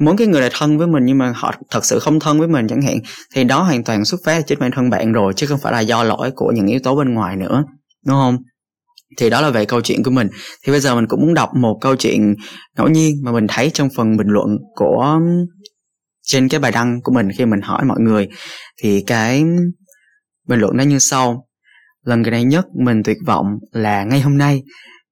Muốn 0.00 0.16
cái 0.16 0.26
người 0.26 0.40
này 0.40 0.50
thân 0.52 0.78
với 0.78 0.86
mình 0.86 1.04
nhưng 1.04 1.18
mà 1.18 1.32
họ 1.36 1.54
thật 1.70 1.84
sự 1.84 1.98
không 1.98 2.20
thân 2.20 2.38
với 2.38 2.48
mình 2.48 2.66
chẳng 2.68 2.82
hạn. 2.82 2.98
Thì 3.34 3.44
đó 3.44 3.62
hoàn 3.62 3.84
toàn 3.84 4.04
xuất 4.04 4.20
phát 4.24 4.36
từ 4.36 4.42
chính 4.46 4.58
bản 4.58 4.70
thân 4.70 4.90
bạn 4.90 5.12
rồi, 5.12 5.32
chứ 5.36 5.46
không 5.46 5.58
phải 5.58 5.72
là 5.72 5.80
do 5.80 6.04
lỗi 6.04 6.30
của 6.36 6.52
những 6.54 6.66
yếu 6.66 6.80
tố 6.82 6.96
bên 6.96 7.14
ngoài 7.14 7.36
nữa. 7.36 7.64
Đúng 8.06 8.16
không? 8.16 8.36
Thì 9.18 9.30
đó 9.30 9.40
là 9.40 9.50
về 9.50 9.64
câu 9.64 9.80
chuyện 9.80 10.02
của 10.02 10.10
mình. 10.10 10.28
Thì 10.64 10.72
bây 10.72 10.80
giờ 10.80 10.94
mình 10.94 11.06
cũng 11.08 11.20
muốn 11.20 11.34
đọc 11.34 11.50
một 11.60 11.78
câu 11.80 11.96
chuyện 11.96 12.34
ngẫu 12.76 12.88
nhiên 12.88 13.14
mà 13.24 13.32
mình 13.32 13.46
thấy 13.48 13.70
trong 13.70 13.88
phần 13.96 14.16
bình 14.16 14.28
luận 14.28 14.48
của 14.74 15.18
trên 16.22 16.48
cái 16.48 16.60
bài 16.60 16.72
đăng 16.72 17.00
của 17.02 17.12
mình 17.12 17.28
khi 17.38 17.44
mình 17.44 17.60
hỏi 17.60 17.84
mọi 17.84 18.00
người. 18.00 18.28
Thì 18.82 19.04
cái 19.06 19.44
bình 20.48 20.60
luận 20.60 20.76
nó 20.76 20.84
như 20.84 20.98
sau 20.98 21.46
lần 22.04 22.22
gần 22.22 22.32
đây 22.32 22.44
nhất 22.44 22.66
mình 22.84 23.02
tuyệt 23.02 23.16
vọng 23.26 23.46
là 23.72 24.04
ngay 24.04 24.20
hôm 24.20 24.38
nay. 24.38 24.62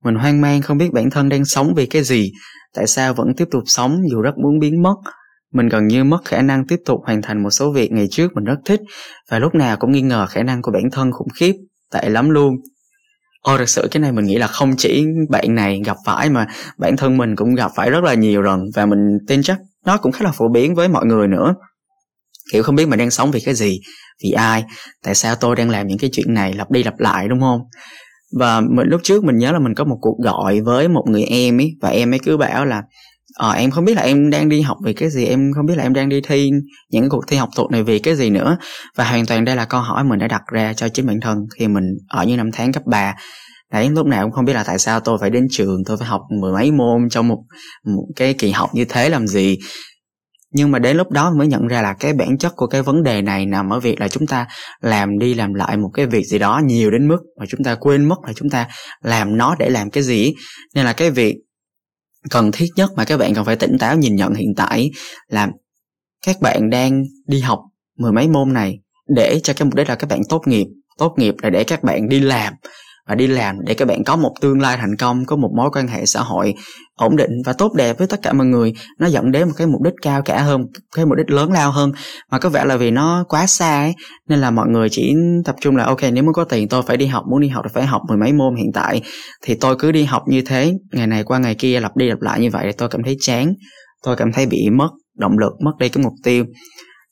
Mình 0.05 0.15
hoang 0.15 0.41
mang 0.41 0.63
không 0.63 0.79
biết 0.79 0.93
bản 0.93 1.11
thân 1.11 1.29
đang 1.29 1.45
sống 1.45 1.75
vì 1.77 1.87
cái 1.87 2.03
gì, 2.03 2.33
tại 2.75 2.87
sao 2.87 3.15
vẫn 3.15 3.29
tiếp 3.37 3.49
tục 3.51 3.63
sống 3.67 3.97
dù 4.11 4.21
rất 4.21 4.39
muốn 4.43 4.59
biến 4.59 4.83
mất. 4.83 4.95
Mình 5.53 5.69
gần 5.69 5.87
như 5.87 6.05
mất 6.05 6.25
khả 6.25 6.43
năng 6.43 6.67
tiếp 6.67 6.77
tục 6.87 7.01
hoàn 7.05 7.23
thành 7.23 7.43
một 7.43 7.51
số 7.51 7.73
việc 7.73 7.93
ngày 7.93 8.09
trước 8.11 8.33
mình 8.35 8.45
rất 8.45 8.59
thích, 8.65 8.81
và 9.31 9.39
lúc 9.39 9.55
nào 9.55 9.77
cũng 9.77 9.93
nghi 9.93 10.03
ngờ 10.03 10.27
khả 10.27 10.43
năng 10.43 10.63
của 10.63 10.73
bản 10.73 10.91
thân 10.93 11.13
khủng 11.13 11.29
khiếp, 11.35 11.55
tệ 11.93 12.09
lắm 12.09 12.31
luôn. 12.31 12.55
Ôi 13.43 13.59
thật 13.59 13.69
sự 13.69 13.89
cái 13.91 14.01
này 14.01 14.13
mình 14.13 14.25
nghĩ 14.25 14.39
là 14.39 14.47
không 14.47 14.75
chỉ 14.77 15.05
bạn 15.31 15.55
này 15.55 15.81
gặp 15.85 15.97
phải 16.07 16.31
mà 16.31 16.47
bản 16.79 16.97
thân 16.97 17.17
mình 17.17 17.37
cũng 17.37 17.55
gặp 17.55 17.71
phải 17.77 17.91
rất 17.91 18.05
là 18.05 18.15
nhiều 18.15 18.43
lần, 18.43 18.61
và 18.75 18.87
mình 18.87 19.19
tin 19.29 19.43
chắc 19.43 19.59
nó 19.87 19.97
cũng 19.97 20.13
khá 20.13 20.25
là 20.25 20.33
phổ 20.33 20.49
biến 20.49 20.75
với 20.75 20.89
mọi 20.89 21.07
người 21.07 21.29
nữa. 21.29 21.55
Kiểu 22.53 22.63
không 22.63 22.75
biết 22.75 22.89
mình 22.89 22.99
đang 22.99 23.11
sống 23.11 23.31
vì 23.31 23.41
cái 23.41 23.55
gì 23.55 23.81
vì 24.23 24.31
ai? 24.31 24.65
Tại 25.05 25.15
sao 25.15 25.35
tôi 25.37 25.57
đang 25.57 25.71
làm 25.71 25.87
những 25.87 25.99
cái 25.99 26.11
chuyện 26.13 26.35
này 26.35 26.53
lặp 26.53 26.71
đi 26.71 26.83
lặp 26.83 26.99
lại 26.99 27.29
đúng 27.29 27.41
không? 27.41 27.61
Và 28.39 28.61
mình 28.61 28.87
lúc 28.89 29.01
trước 29.05 29.25
mình 29.25 29.37
nhớ 29.37 29.53
là 29.53 29.59
mình 29.59 29.75
có 29.75 29.85
một 29.85 29.99
cuộc 30.01 30.19
gọi 30.25 30.61
với 30.61 30.89
một 30.89 31.05
người 31.09 31.25
em 31.25 31.61
ấy 31.61 31.71
và 31.81 31.89
em 31.89 32.15
ấy 32.15 32.19
cứ 32.19 32.37
bảo 32.37 32.65
là 32.65 32.83
ờ 33.37 33.53
em 33.53 33.71
không 33.71 33.85
biết 33.85 33.95
là 33.95 34.03
em 34.03 34.31
đang 34.31 34.49
đi 34.49 34.61
học 34.61 34.77
vì 34.85 34.93
cái 34.93 35.11
gì 35.11 35.25
em 35.25 35.51
không 35.55 35.67
biết 35.67 35.75
là 35.77 35.83
em 35.83 35.93
đang 35.93 36.09
đi 36.09 36.21
thi 36.21 36.51
những 36.91 37.09
cuộc 37.09 37.25
thi 37.29 37.37
học 37.37 37.49
thuật 37.57 37.71
này 37.71 37.83
vì 37.83 37.99
cái 37.99 38.17
gì 38.17 38.31
nữa. 38.31 38.57
Và 38.97 39.05
hoàn 39.05 39.27
toàn 39.27 39.45
đây 39.45 39.57
là 39.57 39.65
câu 39.65 39.81
hỏi 39.81 40.05
mình 40.05 40.19
đã 40.19 40.29
đặt 40.29 40.43
ra 40.53 40.73
cho 40.73 40.89
chính 40.89 41.07
bản 41.07 41.21
thân 41.21 41.39
khi 41.59 41.69
mình 41.69 41.85
ở 42.09 42.25
những 42.25 42.37
năm 42.37 42.51
tháng 42.53 42.73
cấp 42.73 42.83
3 42.87 43.15
đấy 43.73 43.91
lúc 43.91 44.07
nào 44.07 44.25
cũng 44.25 44.33
không 44.33 44.45
biết 44.45 44.53
là 44.53 44.65
tại 44.65 44.79
sao 44.79 45.01
tôi 45.01 45.19
phải 45.21 45.31
đến 45.31 45.47
trường 45.51 45.85
tôi 45.87 45.97
phải 45.97 46.09
học 46.09 46.21
mười 46.41 46.53
mấy 46.53 46.71
môn 46.73 47.09
trong 47.11 47.29
một, 47.29 47.39
một 47.85 48.07
cái 48.17 48.35
kỳ 48.35 48.51
học 48.51 48.71
như 48.75 48.85
thế 48.85 49.09
làm 49.09 49.27
gì 49.27 49.59
nhưng 50.53 50.71
mà 50.71 50.79
đến 50.79 50.97
lúc 50.97 51.11
đó 51.11 51.33
mới 51.39 51.47
nhận 51.47 51.67
ra 51.67 51.83
là 51.83 51.95
cái 52.01 52.13
bản 52.13 52.39
chất 52.39 52.53
của 52.57 52.67
cái 52.67 52.83
vấn 52.83 53.03
đề 53.03 53.23
này 53.23 53.47
nằm 53.47 53.73
ở 53.73 53.81
việc 53.81 54.01
là 54.01 54.09
chúng 54.09 54.27
ta 54.27 54.47
làm 54.81 55.19
đi 55.19 55.35
làm 55.35 55.55
lại 55.55 55.77
một 55.77 55.91
cái 55.95 56.07
việc 56.07 56.25
gì 56.25 56.39
đó 56.39 56.61
nhiều 56.65 56.91
đến 56.91 57.09
mức 57.09 57.19
mà 57.39 57.47
chúng 57.49 57.65
ta 57.65 57.75
quên 57.75 58.05
mất 58.05 58.17
là 58.27 58.33
chúng 58.33 58.51
ta 58.51 58.69
làm 59.03 59.37
nó 59.37 59.57
để 59.59 59.71
làm 59.71 59.91
cái 59.91 60.03
gì. 60.03 60.35
Nên 60.75 60.85
là 60.85 60.93
cái 60.93 61.11
việc 61.11 61.37
cần 62.31 62.51
thiết 62.53 62.67
nhất 62.77 62.91
mà 62.97 63.05
các 63.05 63.17
bạn 63.17 63.35
cần 63.35 63.45
phải 63.45 63.57
tỉnh 63.57 63.79
táo 63.79 63.97
nhìn 63.97 64.17
nhận 64.17 64.35
hiện 64.35 64.55
tại 64.57 64.91
là 65.29 65.49
các 66.27 66.37
bạn 66.41 66.71
đang 66.71 67.03
đi 67.27 67.41
học 67.41 67.61
mười 67.99 68.13
mấy 68.13 68.29
môn 68.29 68.53
này 68.53 68.79
để 69.17 69.41
cho 69.43 69.53
cái 69.53 69.65
mục 69.65 69.75
đích 69.75 69.89
là 69.89 69.95
các 69.95 70.11
bạn 70.11 70.21
tốt 70.29 70.43
nghiệp 70.47 70.67
tốt 70.99 71.15
nghiệp 71.17 71.35
là 71.43 71.51
để 71.51 71.65
các 71.65 71.83
bạn 71.83 72.09
đi 72.09 72.21
làm 72.21 72.55
và 73.13 73.17
đi 73.17 73.27
làm 73.27 73.57
để 73.65 73.75
các 73.75 73.89
bạn 73.89 74.05
có 74.05 74.17
một 74.17 74.35
tương 74.41 74.61
lai 74.61 74.77
thành 74.77 74.97
công, 74.97 75.25
có 75.25 75.37
một 75.37 75.51
mối 75.57 75.71
quan 75.73 75.89
hệ 75.89 76.07
xã 76.07 76.21
hội 76.21 76.55
ổn 76.97 77.17
định 77.17 77.31
và 77.45 77.53
tốt 77.53 77.73
đẹp 77.75 77.99
với 77.99 78.07
tất 78.07 78.23
cả 78.23 78.33
mọi 78.33 78.47
người. 78.47 78.73
Nó 78.99 79.07
dẫn 79.07 79.33
đến 79.33 79.49
một 79.49 79.55
cái 79.57 79.67
mục 79.67 79.83
đích 79.83 79.95
cao 80.03 80.23
cả 80.23 80.43
hơn, 80.43 80.67
cái 80.97 81.07
mục 81.07 81.17
đích 81.17 81.31
lớn 81.31 81.53
lao 81.53 81.71
hơn. 81.71 81.93
Mà 82.31 82.39
có 82.39 82.49
vẻ 82.49 82.65
là 82.65 82.77
vì 82.77 82.91
nó 82.91 83.25
quá 83.29 83.47
xa 83.47 83.81
ấy, 83.81 83.95
nên 84.29 84.39
là 84.39 84.51
mọi 84.51 84.69
người 84.69 84.89
chỉ 84.91 85.15
tập 85.45 85.57
trung 85.61 85.77
là, 85.77 85.85
ok, 85.85 86.01
nếu 86.13 86.25
muốn 86.25 86.33
có 86.35 86.45
tiền 86.45 86.69
tôi 86.69 86.83
phải 86.83 86.97
đi 86.97 87.07
học, 87.07 87.25
muốn 87.31 87.41
đi 87.41 87.49
học 87.49 87.65
thì 87.69 87.71
phải 87.75 87.87
học 87.87 88.03
mười 88.09 88.19
mấy 88.19 88.33
môn 88.33 88.57
hiện 88.57 88.73
tại. 88.75 89.03
Thì 89.43 89.55
tôi 89.55 89.77
cứ 89.79 89.93
đi 89.93 90.05
học 90.05 90.23
như 90.27 90.43
thế, 90.47 90.73
ngày 90.93 91.07
này 91.07 91.25
qua 91.25 91.39
ngày 91.39 91.55
kia 91.55 91.81
lặp 91.81 91.97
đi 91.97 92.09
lặp 92.09 92.21
lại 92.21 92.41
như 92.41 92.51
vậy 92.51 92.67
thì 92.67 92.73
tôi 92.73 92.89
cảm 92.89 93.03
thấy 93.03 93.17
chán, 93.21 93.55
tôi 94.05 94.17
cảm 94.17 94.33
thấy 94.33 94.47
bị 94.47 94.71
mất 94.71 94.91
động 95.19 95.39
lực, 95.39 95.53
mất 95.65 95.73
đi 95.79 95.89
cái 95.89 96.05
mục 96.05 96.15
tiêu 96.25 96.45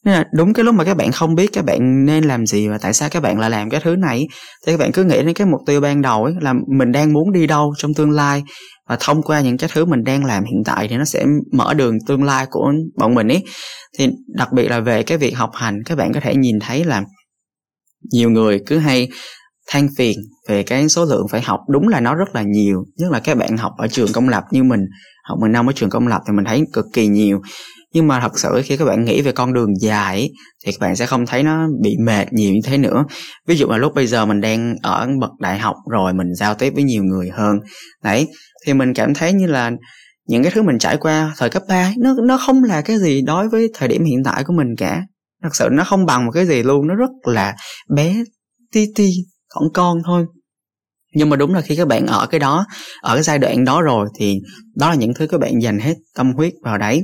nên 0.04 0.14
là 0.14 0.24
đúng 0.32 0.52
cái 0.52 0.64
lúc 0.64 0.74
mà 0.74 0.84
các 0.84 0.96
bạn 0.96 1.12
không 1.12 1.34
biết 1.34 1.50
các 1.52 1.64
bạn 1.64 2.04
nên 2.06 2.24
làm 2.24 2.46
gì 2.46 2.68
và 2.68 2.78
tại 2.78 2.92
sao 2.92 3.08
các 3.08 3.22
bạn 3.22 3.38
lại 3.38 3.50
làm 3.50 3.70
cái 3.70 3.80
thứ 3.84 3.96
này. 3.96 4.28
Thì 4.66 4.72
các 4.72 4.78
bạn 4.78 4.92
cứ 4.92 5.04
nghĩ 5.04 5.22
đến 5.22 5.34
cái 5.34 5.46
mục 5.46 5.60
tiêu 5.66 5.80
ban 5.80 6.02
đầu 6.02 6.24
ấy, 6.24 6.34
là 6.40 6.54
mình 6.78 6.92
đang 6.92 7.12
muốn 7.12 7.32
đi 7.32 7.46
đâu 7.46 7.74
trong 7.78 7.94
tương 7.94 8.10
lai. 8.10 8.42
Và 8.88 8.96
thông 9.00 9.22
qua 9.22 9.40
những 9.40 9.58
cái 9.58 9.70
thứ 9.72 9.84
mình 9.84 10.04
đang 10.04 10.24
làm 10.24 10.44
hiện 10.44 10.62
tại 10.64 10.88
thì 10.88 10.96
nó 10.96 11.04
sẽ 11.04 11.24
mở 11.52 11.74
đường 11.74 11.94
tương 12.06 12.24
lai 12.24 12.46
của 12.50 12.72
bọn 12.98 13.14
mình 13.14 13.28
ấy. 13.28 13.44
Thì 13.98 14.08
đặc 14.36 14.52
biệt 14.52 14.68
là 14.68 14.80
về 14.80 15.02
cái 15.02 15.18
việc 15.18 15.36
học 15.36 15.50
hành, 15.54 15.82
các 15.86 15.98
bạn 15.98 16.12
có 16.12 16.20
thể 16.20 16.34
nhìn 16.36 16.60
thấy 16.60 16.84
là 16.84 17.02
nhiều 18.12 18.30
người 18.30 18.60
cứ 18.66 18.78
hay 18.78 19.08
than 19.68 19.88
phiền 19.98 20.16
về 20.48 20.62
cái 20.62 20.88
số 20.88 21.04
lượng 21.04 21.28
phải 21.30 21.40
học. 21.40 21.60
Đúng 21.68 21.88
là 21.88 22.00
nó 22.00 22.14
rất 22.14 22.28
là 22.34 22.42
nhiều, 22.42 22.84
nhất 22.96 23.10
là 23.10 23.20
các 23.20 23.36
bạn 23.36 23.56
học 23.56 23.72
ở 23.78 23.88
trường 23.88 24.12
công 24.12 24.28
lập 24.28 24.44
như 24.50 24.62
mình, 24.62 24.80
học 25.24 25.38
10 25.40 25.50
năm 25.50 25.68
ở 25.68 25.72
trường 25.76 25.90
công 25.90 26.06
lập 26.06 26.20
thì 26.26 26.32
mình 26.32 26.44
thấy 26.44 26.62
cực 26.72 26.84
kỳ 26.92 27.06
nhiều 27.06 27.40
nhưng 27.92 28.08
mà 28.08 28.20
thật 28.20 28.38
sự 28.38 28.60
khi 28.64 28.76
các 28.76 28.84
bạn 28.84 29.04
nghĩ 29.04 29.22
về 29.22 29.32
con 29.32 29.52
đường 29.52 29.80
dài 29.80 30.30
thì 30.66 30.72
các 30.72 30.80
bạn 30.80 30.96
sẽ 30.96 31.06
không 31.06 31.26
thấy 31.26 31.42
nó 31.42 31.68
bị 31.82 31.96
mệt 32.00 32.32
nhiều 32.32 32.52
như 32.52 32.60
thế 32.64 32.78
nữa. 32.78 33.04
Ví 33.46 33.56
dụ 33.56 33.66
là 33.66 33.76
lúc 33.76 33.94
bây 33.94 34.06
giờ 34.06 34.26
mình 34.26 34.40
đang 34.40 34.74
ở 34.82 35.08
bậc 35.20 35.30
đại 35.40 35.58
học 35.58 35.76
rồi 35.90 36.14
mình 36.14 36.34
giao 36.34 36.54
tiếp 36.54 36.72
với 36.74 36.84
nhiều 36.84 37.04
người 37.04 37.30
hơn. 37.30 37.56
Đấy, 38.04 38.28
thì 38.66 38.74
mình 38.74 38.94
cảm 38.94 39.14
thấy 39.14 39.32
như 39.32 39.46
là 39.46 39.70
những 40.28 40.42
cái 40.42 40.52
thứ 40.54 40.62
mình 40.62 40.78
trải 40.78 40.96
qua 40.96 41.34
thời 41.38 41.50
cấp 41.50 41.62
3 41.68 41.92
nó 41.98 42.14
nó 42.24 42.38
không 42.38 42.64
là 42.64 42.80
cái 42.80 42.98
gì 42.98 43.22
đối 43.22 43.48
với 43.48 43.68
thời 43.74 43.88
điểm 43.88 44.04
hiện 44.04 44.22
tại 44.24 44.44
của 44.44 44.52
mình 44.52 44.68
cả. 44.78 45.02
Thật 45.42 45.56
sự 45.56 45.68
nó 45.72 45.84
không 45.84 46.06
bằng 46.06 46.26
một 46.26 46.32
cái 46.32 46.46
gì 46.46 46.62
luôn, 46.62 46.86
nó 46.86 46.94
rất 46.94 47.10
là 47.24 47.54
bé, 47.94 48.16
ti 48.72 48.86
ti 48.94 49.10
còn 49.48 49.64
con 49.74 49.98
thôi. 50.06 50.26
Nhưng 51.14 51.30
mà 51.30 51.36
đúng 51.36 51.54
là 51.54 51.60
khi 51.60 51.76
các 51.76 51.88
bạn 51.88 52.06
ở 52.06 52.26
cái 52.26 52.40
đó, 52.40 52.66
ở 53.02 53.14
cái 53.14 53.22
giai 53.22 53.38
đoạn 53.38 53.64
đó 53.64 53.82
rồi 53.82 54.08
thì 54.18 54.40
đó 54.76 54.90
là 54.90 54.94
những 54.94 55.14
thứ 55.14 55.26
các 55.26 55.40
bạn 55.40 55.62
dành 55.62 55.78
hết 55.78 55.94
tâm 56.16 56.32
huyết 56.32 56.52
vào 56.62 56.78
đấy 56.78 57.02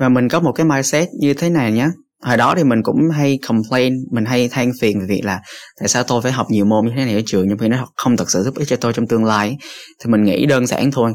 và 0.00 0.08
mình 0.08 0.28
có 0.28 0.40
một 0.40 0.52
cái 0.52 0.66
mindset 0.66 1.08
như 1.20 1.34
thế 1.34 1.50
này 1.50 1.72
nhé 1.72 1.88
hồi 2.22 2.36
đó 2.36 2.54
thì 2.56 2.64
mình 2.64 2.82
cũng 2.82 2.96
hay 3.12 3.38
complain, 3.48 3.94
mình 4.10 4.24
hay 4.24 4.48
than 4.48 4.70
phiền 4.80 5.00
về 5.00 5.06
việc 5.08 5.20
là 5.24 5.40
tại 5.80 5.88
sao 5.88 6.04
tôi 6.04 6.22
phải 6.22 6.32
học 6.32 6.46
nhiều 6.50 6.64
môn 6.64 6.86
như 6.86 6.92
thế 6.96 7.04
này 7.04 7.14
ở 7.14 7.20
trường 7.26 7.48
nhưng 7.48 7.58
khi 7.58 7.68
nó 7.68 7.86
không 7.96 8.16
thật 8.16 8.30
sự 8.30 8.42
giúp 8.42 8.54
ích 8.54 8.68
cho 8.68 8.76
tôi 8.76 8.92
trong 8.92 9.06
tương 9.06 9.24
lai 9.24 9.56
thì 10.04 10.10
mình 10.10 10.24
nghĩ 10.24 10.46
đơn 10.46 10.66
giản 10.66 10.90
thôi. 10.90 11.12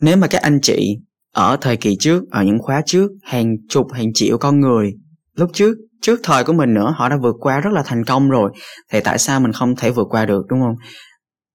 Nếu 0.00 0.16
mà 0.16 0.26
các 0.26 0.42
anh 0.42 0.60
chị 0.62 0.96
ở 1.34 1.56
thời 1.60 1.76
kỳ 1.76 1.96
trước, 2.00 2.22
ở 2.30 2.42
những 2.42 2.58
khóa 2.58 2.82
trước, 2.86 3.10
hàng 3.22 3.56
chục, 3.68 3.86
hàng 3.92 4.08
triệu 4.14 4.38
con 4.38 4.60
người, 4.60 4.92
lúc 5.36 5.50
trước 5.54 5.74
trước 6.02 6.20
thời 6.22 6.44
của 6.44 6.52
mình 6.52 6.74
nữa, 6.74 6.94
họ 6.96 7.08
đã 7.08 7.16
vượt 7.22 7.36
qua 7.40 7.60
rất 7.60 7.72
là 7.72 7.82
thành 7.82 8.04
công 8.04 8.30
rồi, 8.30 8.50
thì 8.92 9.00
tại 9.00 9.18
sao 9.18 9.40
mình 9.40 9.52
không 9.52 9.76
thể 9.76 9.90
vượt 9.90 10.06
qua 10.10 10.26
được, 10.26 10.42
đúng 10.48 10.60
không? 10.60 10.74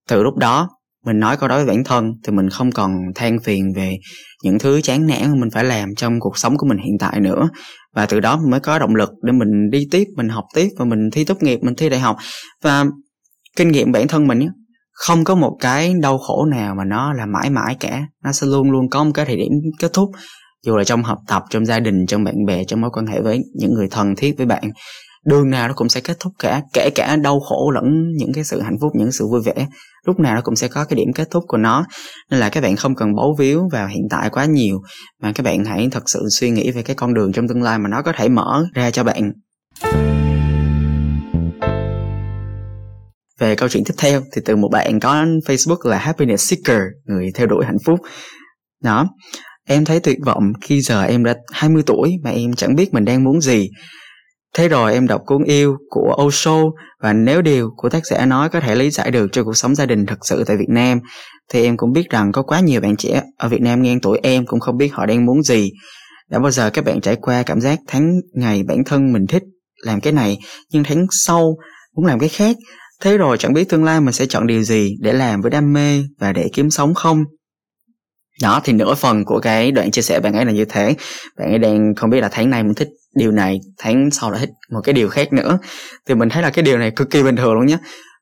Từ 0.09 0.23
lúc 0.23 0.35
đó 0.35 0.69
mình 1.07 1.19
nói 1.19 1.37
câu 1.37 1.49
đó 1.49 1.55
với 1.55 1.65
bản 1.65 1.83
thân 1.83 2.11
thì 2.23 2.31
mình 2.33 2.49
không 2.49 2.71
còn 2.71 2.91
than 3.15 3.39
phiền 3.39 3.73
về 3.75 3.97
những 4.43 4.59
thứ 4.59 4.81
chán 4.81 5.07
nản 5.07 5.21
mà 5.21 5.35
mình 5.39 5.49
phải 5.49 5.63
làm 5.63 5.95
trong 5.95 6.19
cuộc 6.19 6.37
sống 6.37 6.57
của 6.57 6.67
mình 6.67 6.77
hiện 6.77 6.97
tại 6.99 7.19
nữa. 7.19 7.49
Và 7.95 8.05
từ 8.05 8.19
đó 8.19 8.37
mình 8.37 8.51
mới 8.51 8.59
có 8.59 8.79
động 8.79 8.95
lực 8.95 9.09
để 9.23 9.31
mình 9.31 9.69
đi 9.71 9.87
tiếp, 9.91 10.03
mình 10.15 10.29
học 10.29 10.45
tiếp 10.55 10.69
và 10.77 10.85
mình 10.85 11.09
thi 11.11 11.23
tốt 11.23 11.43
nghiệp, 11.43 11.59
mình 11.61 11.75
thi 11.75 11.89
đại 11.89 11.99
học. 11.99 12.17
Và 12.63 12.85
kinh 13.55 13.67
nghiệm 13.67 13.91
bản 13.91 14.07
thân 14.07 14.27
mình 14.27 14.47
không 14.91 15.23
có 15.23 15.35
một 15.35 15.57
cái 15.59 15.93
đau 16.01 16.17
khổ 16.17 16.45
nào 16.45 16.75
mà 16.75 16.83
nó 16.85 17.13
là 17.13 17.25
mãi 17.25 17.49
mãi 17.49 17.75
cả. 17.79 18.01
Nó 18.23 18.31
sẽ 18.31 18.47
luôn 18.47 18.71
luôn 18.71 18.89
có 18.89 19.03
một 19.03 19.11
cái 19.13 19.25
thời 19.25 19.35
điểm 19.35 19.51
kết 19.79 19.93
thúc, 19.93 20.09
dù 20.65 20.77
là 20.77 20.83
trong 20.83 21.03
học 21.03 21.17
tập, 21.27 21.43
trong 21.49 21.65
gia 21.65 21.79
đình, 21.79 22.05
trong 22.07 22.23
bạn 22.23 22.45
bè, 22.45 22.63
trong 22.63 22.81
mối 22.81 22.89
quan 22.93 23.07
hệ 23.07 23.21
với 23.21 23.39
những 23.59 23.73
người 23.73 23.87
thân 23.91 24.15
thiết 24.17 24.37
với 24.37 24.45
bạn 24.45 24.63
đường 25.27 25.49
nào 25.49 25.67
nó 25.67 25.73
cũng 25.73 25.89
sẽ 25.89 26.01
kết 26.01 26.17
thúc 26.19 26.33
cả 26.39 26.61
kể 26.73 26.89
cả 26.95 27.15
đau 27.15 27.39
khổ 27.39 27.71
lẫn 27.75 28.11
những 28.17 28.33
cái 28.33 28.43
sự 28.43 28.61
hạnh 28.61 28.77
phúc 28.81 28.91
những 28.95 29.11
sự 29.11 29.27
vui 29.27 29.41
vẻ. 29.45 29.67
Lúc 30.05 30.19
nào 30.19 30.35
nó 30.35 30.41
cũng 30.41 30.55
sẽ 30.55 30.67
có 30.67 30.85
cái 30.85 30.97
điểm 30.97 31.13
kết 31.15 31.27
thúc 31.31 31.43
của 31.47 31.57
nó. 31.57 31.85
Nên 32.31 32.39
là 32.39 32.49
các 32.49 32.63
bạn 32.63 32.75
không 32.75 32.95
cần 32.95 33.15
bấu 33.15 33.35
víu 33.39 33.69
vào 33.71 33.87
hiện 33.87 34.07
tại 34.09 34.29
quá 34.29 34.45
nhiều. 34.45 34.81
Mà 35.21 35.31
các 35.31 35.43
bạn 35.43 35.65
hãy 35.65 35.87
thật 35.91 36.03
sự 36.09 36.27
suy 36.29 36.49
nghĩ 36.49 36.71
về 36.71 36.81
cái 36.81 36.95
con 36.95 37.13
đường 37.13 37.31
trong 37.31 37.47
tương 37.47 37.63
lai 37.63 37.79
mà 37.79 37.89
nó 37.89 38.01
có 38.01 38.11
thể 38.17 38.29
mở 38.29 38.65
ra 38.73 38.91
cho 38.91 39.03
bạn. 39.03 39.31
Về 43.39 43.55
câu 43.55 43.69
chuyện 43.69 43.83
tiếp 43.83 43.93
theo 43.97 44.21
thì 44.33 44.41
từ 44.45 44.55
một 44.55 44.69
bạn 44.71 44.99
có 44.99 45.25
Facebook 45.25 45.89
là 45.89 45.97
Happiness 45.97 46.49
Seeker, 46.49 46.81
người 47.05 47.31
theo 47.35 47.47
đuổi 47.47 47.65
hạnh 47.65 47.77
phúc. 47.85 47.99
Đó, 48.83 49.09
em 49.67 49.85
thấy 49.85 49.99
tuyệt 49.99 50.17
vọng 50.25 50.43
khi 50.61 50.81
giờ 50.81 51.03
em 51.03 51.23
đã 51.23 51.35
20 51.53 51.83
tuổi 51.85 52.11
mà 52.23 52.29
em 52.29 52.53
chẳng 52.53 52.75
biết 52.75 52.93
mình 52.93 53.05
đang 53.05 53.23
muốn 53.23 53.41
gì. 53.41 53.69
Thế 54.53 54.67
rồi 54.67 54.93
em 54.93 55.07
đọc 55.07 55.21
cuốn 55.25 55.43
yêu 55.43 55.77
của 55.89 56.15
Osho 56.23 56.57
và 57.01 57.13
nếu 57.13 57.41
điều 57.41 57.69
của 57.75 57.89
tác 57.89 58.05
giả 58.05 58.25
nói 58.25 58.49
có 58.49 58.59
thể 58.59 58.75
lý 58.75 58.89
giải 58.89 59.11
được 59.11 59.27
cho 59.31 59.43
cuộc 59.43 59.57
sống 59.57 59.75
gia 59.75 59.85
đình 59.85 60.05
thật 60.05 60.17
sự 60.21 60.43
tại 60.47 60.57
Việt 60.57 60.69
Nam, 60.69 60.99
thì 61.49 61.63
em 61.63 61.77
cũng 61.77 61.91
biết 61.91 62.09
rằng 62.09 62.31
có 62.31 62.41
quá 62.41 62.59
nhiều 62.59 62.81
bạn 62.81 62.95
trẻ 62.97 63.21
ở 63.37 63.49
Việt 63.49 63.61
Nam 63.61 63.81
ngang 63.81 63.99
tuổi 64.01 64.19
em 64.23 64.45
cũng 64.45 64.59
không 64.59 64.77
biết 64.77 64.89
họ 64.93 65.05
đang 65.05 65.25
muốn 65.25 65.43
gì. 65.43 65.71
Đã 66.29 66.39
bao 66.39 66.51
giờ 66.51 66.69
các 66.69 66.85
bạn 66.85 67.01
trải 67.01 67.15
qua 67.15 67.43
cảm 67.43 67.61
giác 67.61 67.79
tháng 67.87 68.11
ngày 68.33 68.63
bản 68.67 68.83
thân 68.85 69.13
mình 69.13 69.27
thích 69.27 69.43
làm 69.85 70.01
cái 70.01 70.13
này, 70.13 70.37
nhưng 70.71 70.83
tháng 70.83 71.05
sau 71.11 71.55
muốn 71.95 72.05
làm 72.05 72.19
cái 72.19 72.29
khác 72.29 72.55
Thế 73.01 73.17
rồi 73.17 73.37
chẳng 73.37 73.53
biết 73.53 73.69
tương 73.69 73.83
lai 73.83 74.01
mình 74.01 74.13
sẽ 74.13 74.25
chọn 74.25 74.47
điều 74.47 74.63
gì 74.63 74.95
để 75.01 75.13
làm 75.13 75.41
với 75.41 75.51
đam 75.51 75.73
mê 75.73 76.03
và 76.19 76.33
để 76.33 76.49
kiếm 76.53 76.69
sống 76.69 76.93
không? 76.93 77.23
Đó, 78.41 78.61
thì 78.63 78.73
nửa 78.73 78.93
phần 78.95 79.25
của 79.25 79.39
cái 79.39 79.71
đoạn 79.71 79.91
chia 79.91 80.01
sẻ 80.01 80.19
bạn 80.19 80.33
ấy 80.33 80.45
là 80.45 80.51
như 80.51 80.65
thế. 80.65 80.95
Bạn 81.37 81.49
ấy 81.49 81.59
đang 81.59 81.95
không 81.95 82.09
biết 82.09 82.21
là 82.21 82.29
tháng 82.31 82.49
này 82.49 82.63
mình 82.63 82.73
thích 82.73 82.87
điều 83.17 83.31
này, 83.31 83.59
tháng 83.77 84.11
sau 84.11 84.31
lại 84.31 84.39
thích 84.39 84.49
một 84.71 84.81
cái 84.83 84.93
điều 84.93 85.09
khác 85.09 85.33
nữa. 85.33 85.57
Thì 86.07 86.15
mình 86.15 86.29
thấy 86.29 86.43
là 86.43 86.49
cái 86.49 86.63
điều 86.63 86.77
này 86.77 86.91
cực 86.91 87.09
kỳ 87.09 87.23
bình 87.23 87.35
thường 87.35 87.53
luôn 87.53 87.65
nhé. 87.65 87.77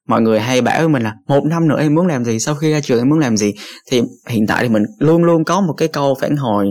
Mọi 0.07 0.21
người 0.21 0.39
hay 0.39 0.61
bảo 0.61 0.79
với 0.79 0.89
mình 0.89 1.03
là 1.03 1.13
một 1.27 1.43
năm 1.45 1.67
nữa 1.67 1.79
em 1.79 1.95
muốn 1.95 2.07
làm 2.07 2.25
gì, 2.25 2.39
sau 2.39 2.55
khi 2.55 2.71
ra 2.71 2.79
trường 2.79 2.99
em 2.99 3.09
muốn 3.09 3.19
làm 3.19 3.37
gì. 3.37 3.53
Thì 3.91 4.01
hiện 4.29 4.47
tại 4.47 4.63
thì 4.63 4.69
mình 4.69 4.83
luôn 4.99 5.23
luôn 5.23 5.43
có 5.43 5.61
một 5.61 5.73
cái 5.77 5.87
câu 5.87 6.15
phản 6.21 6.35
hồi 6.35 6.67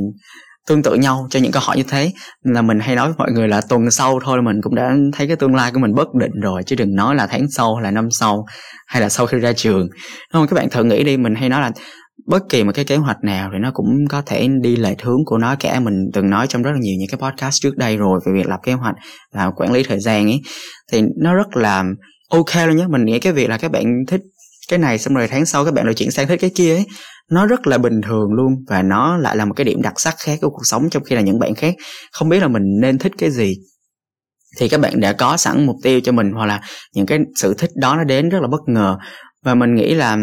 tương 0.66 0.82
tự 0.82 0.94
nhau 0.94 1.26
cho 1.30 1.40
những 1.40 1.52
câu 1.52 1.62
hỏi 1.66 1.76
như 1.76 1.82
thế 1.88 2.12
là 2.42 2.62
mình 2.62 2.80
hay 2.80 2.96
nói 2.96 3.08
với 3.08 3.14
mọi 3.18 3.32
người 3.32 3.48
là 3.48 3.60
tuần 3.68 3.90
sau 3.90 4.20
thôi 4.24 4.42
mình 4.42 4.56
cũng 4.62 4.74
đã 4.74 4.94
thấy 5.12 5.26
cái 5.26 5.36
tương 5.36 5.54
lai 5.54 5.70
của 5.72 5.78
mình 5.78 5.94
bất 5.94 6.14
định 6.14 6.40
rồi 6.42 6.62
chứ 6.62 6.76
đừng 6.76 6.94
nói 6.94 7.14
là 7.14 7.26
tháng 7.26 7.50
sau 7.50 7.74
hay 7.74 7.84
là 7.84 7.90
năm 7.90 8.10
sau 8.10 8.44
hay 8.86 9.02
là 9.02 9.08
sau 9.08 9.26
khi 9.26 9.38
ra 9.38 9.52
trường 9.52 9.80
đúng 9.80 9.88
không 10.32 10.46
các 10.46 10.54
bạn 10.54 10.70
thử 10.70 10.84
nghĩ 10.84 11.04
đi 11.04 11.16
mình 11.16 11.34
hay 11.34 11.48
nói 11.48 11.60
là 11.60 11.70
bất 12.26 12.42
kỳ 12.48 12.64
một 12.64 12.72
cái 12.74 12.84
kế 12.84 12.96
hoạch 12.96 13.24
nào 13.24 13.50
thì 13.52 13.58
nó 13.58 13.70
cũng 13.74 13.86
có 14.08 14.22
thể 14.26 14.48
đi 14.62 14.76
lệch 14.76 15.02
hướng 15.02 15.24
của 15.24 15.38
nó. 15.38 15.56
Cả 15.60 15.80
mình 15.80 15.94
từng 16.12 16.30
nói 16.30 16.46
trong 16.46 16.62
rất 16.62 16.72
là 16.72 16.78
nhiều 16.80 16.94
những 16.98 17.08
cái 17.08 17.18
podcast 17.18 17.62
trước 17.62 17.76
đây 17.76 17.96
rồi 17.96 18.20
về 18.26 18.32
việc 18.32 18.48
lập 18.48 18.60
kế 18.62 18.72
hoạch 18.72 18.94
và 19.34 19.50
quản 19.56 19.72
lý 19.72 19.82
thời 19.82 20.00
gian 20.00 20.26
ấy, 20.26 20.40
thì 20.92 21.02
nó 21.22 21.34
rất 21.34 21.56
là 21.56 21.84
ok 22.30 22.66
luôn 22.66 22.76
nhé 22.76 22.86
mình 22.88 23.04
nghĩ 23.04 23.18
cái 23.18 23.32
việc 23.32 23.48
là 23.48 23.58
các 23.58 23.70
bạn 23.70 23.84
thích 24.08 24.20
cái 24.68 24.78
này 24.78 24.98
xong 24.98 25.14
rồi 25.14 25.28
tháng 25.28 25.46
sau 25.46 25.64
các 25.64 25.74
bạn 25.74 25.84
lại 25.84 25.94
chuyển 25.94 26.10
sang 26.10 26.28
thích 26.28 26.40
cái 26.40 26.50
kia 26.54 26.74
ấy, 26.74 26.86
nó 27.30 27.46
rất 27.46 27.66
là 27.66 27.78
bình 27.78 28.00
thường 28.02 28.32
luôn 28.32 28.52
và 28.68 28.82
nó 28.82 29.16
lại 29.16 29.36
là 29.36 29.44
một 29.44 29.54
cái 29.56 29.64
điểm 29.64 29.82
đặc 29.82 30.00
sắc 30.00 30.14
khác 30.18 30.38
của 30.40 30.50
cuộc 30.50 30.64
sống 30.64 30.90
trong 30.90 31.04
khi 31.04 31.16
là 31.16 31.22
những 31.22 31.38
bạn 31.38 31.54
khác. 31.54 31.74
Không 32.12 32.28
biết 32.28 32.40
là 32.40 32.48
mình 32.48 32.62
nên 32.80 32.98
thích 32.98 33.12
cái 33.18 33.30
gì? 33.30 33.54
Thì 34.58 34.68
các 34.68 34.80
bạn 34.80 35.00
đã 35.00 35.12
có 35.12 35.36
sẵn 35.36 35.66
mục 35.66 35.76
tiêu 35.82 36.00
cho 36.00 36.12
mình 36.12 36.32
hoặc 36.32 36.46
là 36.46 36.60
những 36.94 37.06
cái 37.06 37.18
sự 37.36 37.54
thích 37.58 37.70
đó 37.76 37.96
nó 37.96 38.04
đến 38.04 38.28
rất 38.28 38.40
là 38.42 38.48
bất 38.48 38.60
ngờ. 38.66 38.96
Và 39.44 39.54
mình 39.54 39.74
nghĩ 39.74 39.94
là 39.94 40.16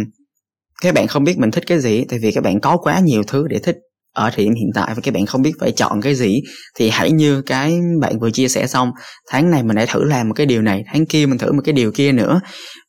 các 0.81 0.93
bạn 0.93 1.07
không 1.07 1.23
biết 1.23 1.37
mình 1.37 1.51
thích 1.51 1.63
cái 1.67 1.79
gì, 1.79 2.05
tại 2.09 2.19
vì 2.19 2.31
các 2.31 2.43
bạn 2.43 2.59
có 2.59 2.77
quá 2.77 2.99
nhiều 2.99 3.23
thứ 3.27 3.47
để 3.47 3.59
thích 3.59 3.75
ở 4.15 4.29
thời 4.35 4.45
điểm 4.45 4.53
hiện 4.53 4.69
tại 4.75 4.91
và 4.95 5.01
các 5.03 5.13
bạn 5.13 5.25
không 5.25 5.41
biết 5.41 5.51
phải 5.59 5.71
chọn 5.71 6.01
cái 6.01 6.15
gì, 6.15 6.41
thì 6.75 6.89
hãy 6.89 7.11
như 7.11 7.41
cái 7.41 7.79
bạn 8.01 8.19
vừa 8.19 8.31
chia 8.31 8.47
sẻ 8.47 8.67
xong, 8.67 8.91
tháng 9.29 9.51
này 9.51 9.63
mình 9.63 9.77
hãy 9.77 9.87
thử 9.87 10.03
làm 10.03 10.27
một 10.29 10.33
cái 10.33 10.45
điều 10.45 10.61
này, 10.61 10.83
tháng 10.93 11.05
kia 11.05 11.25
mình 11.25 11.37
thử 11.37 11.51
một 11.51 11.61
cái 11.65 11.73
điều 11.73 11.91
kia 11.91 12.11
nữa, 12.11 12.41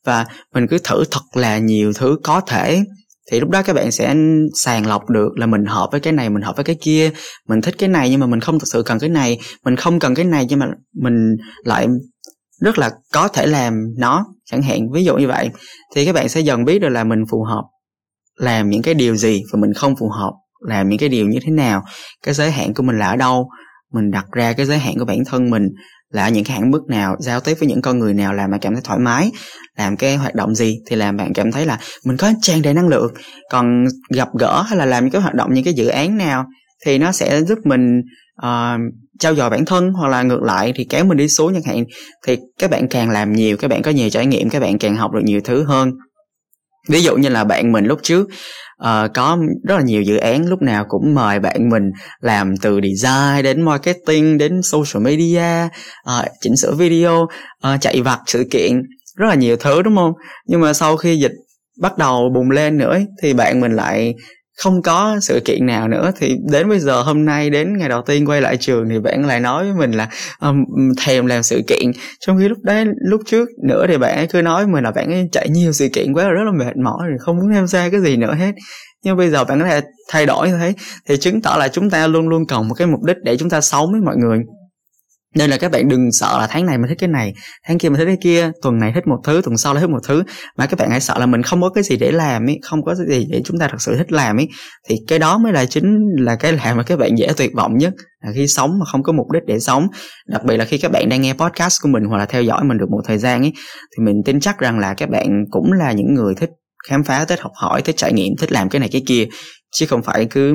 và 0.05 0.25
mình 0.53 0.67
cứ 0.67 0.77
thử 0.83 1.03
thật 1.11 1.21
là 1.33 1.57
nhiều 1.57 1.93
thứ 1.93 2.17
có 2.23 2.41
thể. 2.41 2.83
Thì 3.31 3.39
lúc 3.39 3.49
đó 3.49 3.61
các 3.61 3.73
bạn 3.73 3.91
sẽ 3.91 4.15
sàng 4.63 4.87
lọc 4.87 5.09
được 5.09 5.29
là 5.35 5.45
mình 5.45 5.65
hợp 5.65 5.89
với 5.91 5.99
cái 5.99 6.13
này, 6.13 6.29
mình 6.29 6.41
hợp 6.41 6.55
với 6.55 6.65
cái 6.65 6.75
kia, 6.81 7.11
mình 7.47 7.61
thích 7.61 7.75
cái 7.77 7.89
này 7.89 8.09
nhưng 8.09 8.19
mà 8.19 8.27
mình 8.27 8.39
không 8.39 8.59
thực 8.59 8.67
sự 8.73 8.83
cần 8.85 8.99
cái 8.99 9.09
này, 9.09 9.39
mình 9.65 9.75
không 9.75 9.99
cần 9.99 10.15
cái 10.15 10.25
này 10.25 10.45
nhưng 10.49 10.59
mà 10.59 10.65
mình 11.03 11.35
lại 11.63 11.87
rất 12.61 12.79
là 12.79 12.91
có 13.13 13.27
thể 13.27 13.45
làm 13.45 13.73
nó, 13.97 14.25
chẳng 14.45 14.61
hạn. 14.61 14.91
Ví 14.93 15.03
dụ 15.03 15.15
như 15.15 15.27
vậy, 15.27 15.49
thì 15.95 16.05
các 16.05 16.15
bạn 16.15 16.29
sẽ 16.29 16.41
dần 16.41 16.65
biết 16.65 16.79
được 16.79 16.89
là 16.89 17.03
mình 17.03 17.19
phù 17.31 17.43
hợp 17.43 17.63
làm 18.39 18.69
những 18.69 18.81
cái 18.81 18.93
điều 18.93 19.15
gì 19.15 19.43
và 19.51 19.59
mình 19.59 19.73
không 19.73 19.95
phù 19.95 20.09
hợp 20.09 20.31
làm 20.67 20.89
những 20.89 20.99
cái 20.99 21.09
điều 21.09 21.27
như 21.27 21.39
thế 21.43 21.51
nào 21.51 21.83
cái 22.23 22.33
giới 22.33 22.51
hạn 22.51 22.73
của 22.73 22.83
mình 22.83 22.99
là 22.99 23.07
ở 23.07 23.15
đâu 23.15 23.49
mình 23.93 24.11
đặt 24.11 24.25
ra 24.31 24.53
cái 24.53 24.65
giới 24.65 24.77
hạn 24.77 24.95
của 24.99 25.05
bản 25.05 25.19
thân 25.25 25.49
mình 25.49 25.63
là 26.09 26.29
những 26.29 26.43
cái 26.43 26.57
hạn 26.57 26.71
mức 26.71 26.81
nào 26.89 27.15
giao 27.19 27.39
tiếp 27.39 27.53
với 27.59 27.69
những 27.69 27.81
con 27.81 27.99
người 27.99 28.13
nào 28.13 28.33
làm 28.33 28.51
mà 28.51 28.57
cảm 28.61 28.73
thấy 28.73 28.81
thoải 28.85 28.99
mái 28.99 29.31
làm 29.77 29.97
cái 29.97 30.15
hoạt 30.15 30.35
động 30.35 30.55
gì 30.55 30.79
thì 30.87 30.95
làm 30.95 31.17
bạn 31.17 31.33
cảm 31.33 31.51
thấy 31.51 31.65
là 31.65 31.79
mình 32.05 32.17
có 32.17 32.31
tràn 32.41 32.61
đầy 32.61 32.73
năng 32.73 32.87
lượng. 32.87 33.13
Còn 33.49 33.85
gặp 34.15 34.27
gỡ 34.39 34.61
hay 34.67 34.77
là 34.77 34.85
làm 34.85 35.03
những 35.03 35.11
cái 35.11 35.21
hoạt 35.21 35.33
động 35.33 35.53
những 35.53 35.63
cái 35.63 35.73
dự 35.73 35.87
án 35.87 36.17
nào 36.17 36.45
thì 36.85 36.97
nó 36.97 37.11
sẽ 37.11 37.41
giúp 37.41 37.59
mình 37.63 38.01
ờ, 38.35 38.75
uh, 38.75 38.93
trao 39.19 39.35
dồi 39.35 39.49
bản 39.49 39.65
thân 39.65 39.93
hoặc 39.93 40.07
là 40.07 40.23
ngược 40.23 40.41
lại 40.41 40.73
thì 40.75 40.85
kéo 40.89 41.05
mình 41.05 41.17
đi 41.17 41.27
xuống 41.27 41.53
chẳng 41.53 41.75
hạn. 41.75 41.83
Thì 42.27 42.37
các 42.59 42.71
bạn 42.71 42.87
càng 42.87 43.09
làm 43.09 43.33
nhiều 43.33 43.57
các 43.57 43.67
bạn 43.67 43.81
có 43.81 43.91
nhiều 43.91 44.09
trải 44.09 44.25
nghiệm 44.25 44.49
các 44.49 44.59
bạn 44.59 44.77
càng 44.77 44.95
học 44.95 45.11
được 45.11 45.21
nhiều 45.23 45.41
thứ 45.43 45.63
hơn 45.63 45.91
ví 46.89 47.03
dụ 47.03 47.15
như 47.15 47.29
là 47.29 47.43
bạn 47.43 47.71
mình 47.71 47.85
lúc 47.85 47.99
trước 48.03 48.27
uh, 48.83 49.13
có 49.13 49.37
rất 49.63 49.75
là 49.75 49.81
nhiều 49.81 50.01
dự 50.01 50.17
án 50.17 50.49
lúc 50.49 50.61
nào 50.61 50.85
cũng 50.89 51.15
mời 51.15 51.39
bạn 51.39 51.69
mình 51.69 51.91
làm 52.19 52.57
từ 52.57 52.79
design 52.83 53.43
đến 53.43 53.61
marketing 53.61 54.37
đến 54.37 54.61
social 54.63 55.03
media 55.03 55.69
uh, 56.09 56.25
chỉnh 56.41 56.55
sửa 56.55 56.73
video 56.73 57.21
uh, 57.21 57.81
chạy 57.81 58.01
vặt 58.01 58.19
sự 58.27 58.47
kiện 58.51 58.81
rất 59.15 59.25
là 59.27 59.35
nhiều 59.35 59.57
thứ 59.57 59.81
đúng 59.81 59.95
không? 59.95 60.11
Nhưng 60.47 60.61
mà 60.61 60.73
sau 60.73 60.97
khi 60.97 61.17
dịch 61.17 61.33
bắt 61.81 61.97
đầu 61.97 62.29
bùng 62.35 62.51
lên 62.51 62.77
nữa 62.77 62.99
thì 63.21 63.33
bạn 63.33 63.61
mình 63.61 63.75
lại 63.75 64.13
không 64.57 64.81
có 64.81 65.17
sự 65.21 65.39
kiện 65.45 65.65
nào 65.65 65.87
nữa. 65.87 66.11
Thì 66.19 66.35
đến 66.51 66.69
bây 66.69 66.79
giờ 66.79 67.01
hôm 67.01 67.25
nay 67.25 67.49
đến 67.49 67.77
ngày 67.77 67.89
đầu 67.89 68.01
tiên 68.01 68.29
quay 68.29 68.41
lại 68.41 68.57
trường 68.57 68.89
thì 68.89 68.99
bạn 68.99 69.25
lại 69.25 69.39
nói 69.39 69.63
với 69.63 69.73
mình 69.73 69.91
là 69.91 70.09
um, 70.39 70.65
thèm 71.05 71.25
làm 71.25 71.43
sự 71.43 71.61
kiện. 71.67 71.91
Trong 72.19 72.37
khi 72.39 72.47
lúc 72.47 72.57
đấy 72.63 72.85
lúc 73.09 73.21
trước 73.25 73.49
nữa 73.67 73.85
thì 73.87 73.97
bạn 73.97 74.15
ấy 74.15 74.27
cứ 74.27 74.41
nói 74.41 74.65
với 74.65 74.73
mình 74.73 74.83
là 74.83 74.91
bạn 74.91 75.11
ấy 75.11 75.29
chạy 75.31 75.49
nhiều 75.49 75.71
sự 75.71 75.87
kiện 75.93 76.13
quá 76.13 76.29
rất 76.29 76.43
là 76.45 76.51
mệt 76.51 76.77
mỏi 76.77 77.07
rồi 77.07 77.17
không 77.19 77.37
muốn 77.37 77.53
tham 77.53 77.67
gia 77.67 77.89
cái 77.89 78.01
gì 78.01 78.17
nữa 78.17 78.33
hết. 78.33 78.51
Nhưng 79.03 79.17
bây 79.17 79.29
giờ 79.29 79.43
bạn 79.43 79.59
có 79.59 79.65
thể 79.65 79.81
thay 80.09 80.25
đổi 80.25 80.49
như 80.49 80.57
thế. 80.57 80.73
Thì 81.09 81.17
chứng 81.17 81.41
tỏ 81.41 81.55
là 81.59 81.67
chúng 81.67 81.89
ta 81.89 82.07
luôn 82.07 82.27
luôn 82.27 82.47
cần 82.47 82.67
một 82.67 82.75
cái 82.77 82.87
mục 82.87 83.03
đích 83.03 83.17
để 83.23 83.37
chúng 83.37 83.49
ta 83.49 83.61
sống 83.61 83.91
với 83.91 84.01
mọi 84.01 84.15
người 84.17 84.39
nên 85.35 85.49
là 85.49 85.57
các 85.57 85.71
bạn 85.71 85.87
đừng 85.89 86.11
sợ 86.11 86.37
là 86.39 86.47
tháng 86.47 86.65
này 86.65 86.77
mình 86.77 86.89
thích 86.89 86.97
cái 86.99 87.09
này, 87.09 87.33
tháng 87.67 87.77
kia 87.77 87.89
mình 87.89 87.99
thích 87.99 88.05
cái 88.05 88.17
kia, 88.21 88.51
tuần 88.61 88.77
này 88.77 88.91
thích 88.95 89.07
một 89.07 89.17
thứ, 89.23 89.41
tuần 89.45 89.57
sau 89.57 89.73
lại 89.73 89.81
thích 89.81 89.89
một 89.89 89.99
thứ. 90.07 90.23
Mà 90.57 90.65
các 90.65 90.79
bạn 90.79 90.89
hãy 90.89 91.01
sợ 91.01 91.19
là 91.19 91.25
mình 91.25 91.43
không 91.43 91.61
có 91.61 91.69
cái 91.69 91.83
gì 91.83 91.97
để 91.97 92.11
làm 92.11 92.49
ấy 92.49 92.59
không 92.61 92.83
có 92.83 92.95
gì 92.95 93.27
để 93.29 93.41
chúng 93.45 93.59
ta 93.59 93.67
thật 93.67 93.77
sự 93.79 93.97
thích 93.97 94.11
làm 94.11 94.39
ấy 94.39 94.47
thì 94.89 94.95
cái 95.07 95.19
đó 95.19 95.37
mới 95.37 95.53
là 95.53 95.65
chính 95.65 95.99
là 96.19 96.35
cái 96.35 96.53
làm 96.53 96.77
mà 96.77 96.83
các 96.83 96.99
bạn 96.99 97.17
dễ 97.17 97.27
tuyệt 97.37 97.51
vọng 97.55 97.77
nhất, 97.77 97.93
là 98.23 98.31
khi 98.35 98.47
sống 98.47 98.79
mà 98.79 98.85
không 98.85 99.03
có 99.03 99.13
mục 99.13 99.31
đích 99.31 99.43
để 99.47 99.59
sống. 99.59 99.87
Đặc 100.27 100.43
biệt 100.43 100.57
là 100.57 100.65
khi 100.65 100.77
các 100.77 100.91
bạn 100.91 101.09
đang 101.09 101.21
nghe 101.21 101.33
podcast 101.33 101.81
của 101.81 101.89
mình 101.89 102.03
hoặc 102.09 102.17
là 102.17 102.25
theo 102.25 102.43
dõi 102.43 102.63
mình 102.63 102.77
được 102.77 102.89
một 102.91 103.01
thời 103.05 103.17
gian 103.17 103.41
ấy 103.41 103.53
thì 103.97 104.03
mình 104.05 104.15
tin 104.25 104.39
chắc 104.39 104.59
rằng 104.59 104.79
là 104.79 104.93
các 104.93 105.09
bạn 105.09 105.45
cũng 105.51 105.71
là 105.71 105.91
những 105.91 106.13
người 106.13 106.35
thích 106.35 106.49
khám 106.89 107.03
phá, 107.03 107.25
thích 107.25 107.41
học 107.41 107.51
hỏi, 107.55 107.81
thích 107.81 107.97
trải 107.97 108.13
nghiệm, 108.13 108.33
thích 108.39 108.51
làm 108.51 108.69
cái 108.69 108.79
này 108.79 108.89
cái 108.91 109.03
kia. 109.07 109.27
Chứ 109.75 109.85
không 109.85 110.03
phải 110.03 110.25
cứ 110.25 110.53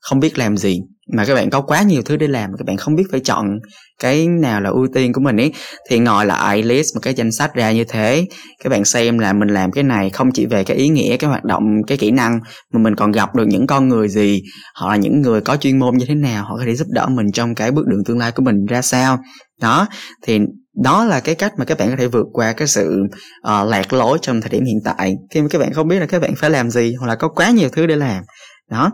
không 0.00 0.20
biết 0.20 0.38
làm 0.38 0.56
gì 0.56 0.80
mà 1.12 1.24
các 1.24 1.34
bạn 1.34 1.50
có 1.50 1.60
quá 1.60 1.82
nhiều 1.82 2.02
thứ 2.02 2.16
để 2.16 2.28
làm 2.28 2.50
các 2.58 2.66
bạn 2.66 2.76
không 2.76 2.94
biết 2.94 3.04
phải 3.10 3.20
chọn 3.20 3.58
cái 4.00 4.28
nào 4.28 4.60
là 4.60 4.70
ưu 4.70 4.86
tiên 4.94 5.12
của 5.12 5.20
mình 5.20 5.36
ấy 5.36 5.52
thì 5.88 5.98
ngồi 5.98 6.26
lại 6.26 6.62
list 6.62 6.94
một 6.94 7.00
cái 7.02 7.14
danh 7.14 7.32
sách 7.32 7.54
ra 7.54 7.72
như 7.72 7.84
thế. 7.84 8.26
Các 8.64 8.70
bạn 8.70 8.84
xem 8.84 9.18
là 9.18 9.32
mình 9.32 9.48
làm 9.48 9.72
cái 9.72 9.84
này 9.84 10.10
không 10.10 10.32
chỉ 10.32 10.46
về 10.46 10.64
cái 10.64 10.76
ý 10.76 10.88
nghĩa 10.88 11.16
cái 11.16 11.30
hoạt 11.30 11.44
động 11.44 11.62
cái 11.86 11.98
kỹ 11.98 12.10
năng 12.10 12.40
mà 12.72 12.80
mình 12.80 12.94
còn 12.96 13.12
gặp 13.12 13.34
được 13.34 13.46
những 13.48 13.66
con 13.66 13.88
người 13.88 14.08
gì 14.08 14.42
họ 14.74 14.88
là 14.88 14.96
những 14.96 15.20
người 15.20 15.40
có 15.40 15.56
chuyên 15.56 15.78
môn 15.78 15.96
như 15.96 16.06
thế 16.08 16.14
nào 16.14 16.44
họ 16.44 16.56
có 16.56 16.62
thể 16.66 16.74
giúp 16.74 16.86
đỡ 16.90 17.06
mình 17.06 17.32
trong 17.32 17.54
cái 17.54 17.70
bước 17.70 17.86
đường 17.86 18.04
tương 18.04 18.18
lai 18.18 18.32
của 18.32 18.42
mình 18.42 18.66
ra 18.66 18.82
sao. 18.82 19.18
Đó 19.60 19.86
thì 20.22 20.38
đó 20.84 21.04
là 21.04 21.20
cái 21.20 21.34
cách 21.34 21.52
mà 21.58 21.64
các 21.64 21.78
bạn 21.78 21.90
có 21.90 21.96
thể 21.96 22.06
vượt 22.06 22.26
qua 22.32 22.52
cái 22.52 22.68
sự 22.68 23.02
uh, 23.46 23.68
lạc 23.68 23.92
lối 23.92 24.18
trong 24.22 24.40
thời 24.40 24.50
điểm 24.50 24.64
hiện 24.64 24.78
tại. 24.84 25.14
Khi 25.30 25.42
mà 25.42 25.48
các 25.50 25.58
bạn 25.58 25.72
không 25.72 25.88
biết 25.88 25.98
là 25.98 26.06
các 26.06 26.22
bạn 26.22 26.34
phải 26.36 26.50
làm 26.50 26.70
gì 26.70 26.94
hoặc 26.98 27.06
là 27.06 27.14
có 27.14 27.28
quá 27.28 27.50
nhiều 27.50 27.68
thứ 27.72 27.86
để 27.86 27.96
làm. 27.96 28.22
Đó 28.70 28.90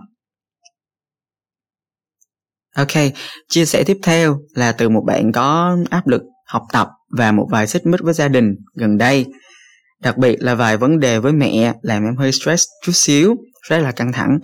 ok, 2.76 3.12
chia 3.48 3.64
sẻ 3.64 3.84
tiếp 3.86 3.96
theo 4.02 4.38
là 4.54 4.72
từ 4.72 4.88
một 4.88 5.02
bạn 5.06 5.32
có 5.32 5.76
áp 5.90 6.06
lực 6.06 6.22
học 6.46 6.62
tập 6.72 6.88
và 7.16 7.32
một 7.32 7.46
vài 7.50 7.66
xích 7.66 7.86
mích 7.86 8.00
với 8.02 8.14
gia 8.14 8.28
đình 8.28 8.54
gần 8.74 8.98
đây. 8.98 9.26
Đặc 10.02 10.16
biệt 10.16 10.36
là 10.40 10.54
vài 10.54 10.76
vấn 10.76 11.00
đề 11.00 11.18
với 11.18 11.32
mẹ 11.32 11.74
làm 11.82 12.04
em 12.04 12.16
hơi 12.16 12.32
stress 12.32 12.64
chút 12.84 12.92
xíu, 12.94 13.34
rất 13.68 13.78
là 13.78 13.92
căng 13.92 14.12
thẳng. 14.12 14.38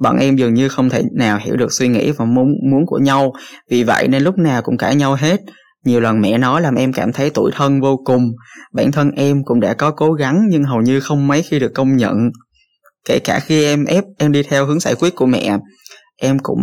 Bọn 0.00 0.16
em 0.16 0.36
dường 0.36 0.54
như 0.54 0.68
không 0.68 0.90
thể 0.90 1.02
nào 1.12 1.38
hiểu 1.42 1.56
được 1.56 1.72
suy 1.72 1.88
nghĩ 1.88 2.10
và 2.10 2.24
muốn 2.24 2.46
muốn 2.70 2.86
của 2.86 2.98
nhau, 2.98 3.32
vì 3.70 3.84
vậy 3.84 4.08
nên 4.08 4.22
lúc 4.22 4.38
nào 4.38 4.62
cũng 4.62 4.76
cãi 4.76 4.96
nhau 4.96 5.14
hết. 5.14 5.40
Nhiều 5.84 6.00
lần 6.00 6.20
mẹ 6.20 6.38
nói 6.38 6.62
làm 6.62 6.74
em 6.74 6.92
cảm 6.92 7.12
thấy 7.12 7.30
tủi 7.30 7.50
thân 7.54 7.80
vô 7.80 7.96
cùng. 8.04 8.32
Bản 8.72 8.92
thân 8.92 9.10
em 9.10 9.44
cũng 9.44 9.60
đã 9.60 9.74
có 9.74 9.90
cố 9.90 10.12
gắng 10.12 10.46
nhưng 10.48 10.64
hầu 10.64 10.80
như 10.80 11.00
không 11.00 11.28
mấy 11.28 11.42
khi 11.42 11.58
được 11.58 11.72
công 11.74 11.96
nhận. 11.96 12.30
Kể 13.04 13.18
cả 13.18 13.40
khi 13.40 13.64
em 13.64 13.84
ép 13.84 14.04
em 14.18 14.32
đi 14.32 14.42
theo 14.42 14.66
hướng 14.66 14.80
giải 14.80 14.94
quyết 14.94 15.14
của 15.14 15.26
mẹ, 15.26 15.58
em 16.16 16.38
cũng 16.38 16.60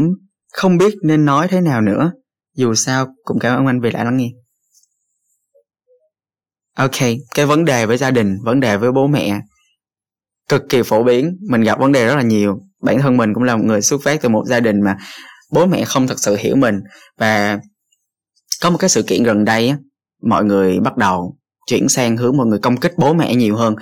không 0.54 0.78
biết 0.78 0.94
nên 1.04 1.26
nói 1.26 1.48
thế 1.48 1.62
nào 1.62 1.82
nữa. 1.82 2.12
Dù 2.56 2.74
sao, 2.74 3.08
cũng 3.24 3.40
cảm 3.40 3.60
ơn 3.60 3.66
anh 3.66 3.82
vì 3.82 3.92
đã 3.92 4.04
lắng 4.04 4.18
nghe. 4.18 4.30
Ok, 6.76 6.98
cái 7.36 7.46
vấn 7.46 7.66
đề 7.66 7.86
với 7.86 7.98
gia 7.98 8.12
đình, 8.12 8.38
vấn 8.44 8.60
đề 8.60 8.78
với 8.78 8.92
bố 8.92 9.08
mẹ. 9.08 9.40
Cực 10.50 10.62
kỳ 10.70 10.82
phổ 10.84 11.04
biến, 11.04 11.38
mình 11.50 11.62
gặp 11.62 11.80
vấn 11.80 11.92
đề 11.92 12.08
rất 12.08 12.16
là 12.16 12.22
nhiều. 12.22 12.60
Bản 12.82 13.00
thân 13.00 13.18
mình 13.18 13.34
cũng 13.34 13.44
là 13.44 13.56
một 13.56 13.64
người 13.66 13.82
xuất 13.82 14.02
phát 14.04 14.22
từ 14.22 14.30
một 14.30 14.44
gia 14.48 14.60
đình 14.60 14.82
mà 14.82 14.98
bố 15.52 15.66
mẹ 15.66 15.86
không 15.86 16.08
thật 16.08 16.20
sự 16.20 16.36
hiểu 16.36 16.56
mình. 16.56 16.80
Và 17.18 17.60
có 18.62 18.70
một 18.70 18.78
cái 18.78 18.90
sự 18.90 19.04
kiện 19.04 19.24
gần 19.24 19.46
đây 19.46 19.70
á, 19.70 19.78
mọi 20.24 20.44
người 20.46 20.80
bắt 20.80 20.98
đầu 20.98 21.38
chuyển 21.68 21.90
sang 21.90 22.18
hướng 22.18 22.38
mọi 22.38 22.48
người 22.48 22.60
công 22.60 22.78
kích 22.78 22.94
bố 22.98 23.14
mẹ 23.14 23.36
nhiều 23.36 23.56
hơn. 23.56 23.76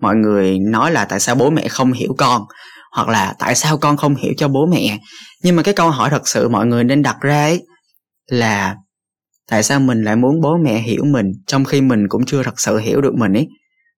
Mọi 0.00 0.16
người 0.16 0.58
nói 0.58 0.92
là 0.92 1.04
tại 1.04 1.20
sao 1.20 1.34
bố 1.34 1.50
mẹ 1.50 1.68
không 1.68 1.92
hiểu 1.92 2.14
con? 2.18 2.42
Hoặc 2.92 3.08
là 3.08 3.34
tại 3.38 3.54
sao 3.54 3.76
con 3.76 3.96
không 3.96 4.14
hiểu 4.14 4.32
cho 4.36 4.48
bố 4.48 4.66
mẹ. 4.66 4.98
Nhưng 5.42 5.56
mà 5.56 5.62
cái 5.62 5.74
câu 5.74 5.90
hỏi 5.90 6.10
thật 6.10 6.28
sự 6.28 6.48
mọi 6.48 6.66
người 6.66 6.84
nên 6.84 7.02
đặt 7.02 7.16
ra 7.20 7.42
ấy 7.42 7.62
là 8.30 8.76
tại 9.50 9.62
sao 9.62 9.80
mình 9.80 10.02
lại 10.02 10.16
muốn 10.16 10.40
bố 10.40 10.56
mẹ 10.64 10.78
hiểu 10.78 11.04
mình 11.04 11.26
trong 11.46 11.64
khi 11.64 11.80
mình 11.80 12.08
cũng 12.08 12.24
chưa 12.26 12.42
thật 12.42 12.60
sự 12.60 12.78
hiểu 12.78 13.00
được 13.00 13.14
mình 13.14 13.32
ấy? 13.32 13.48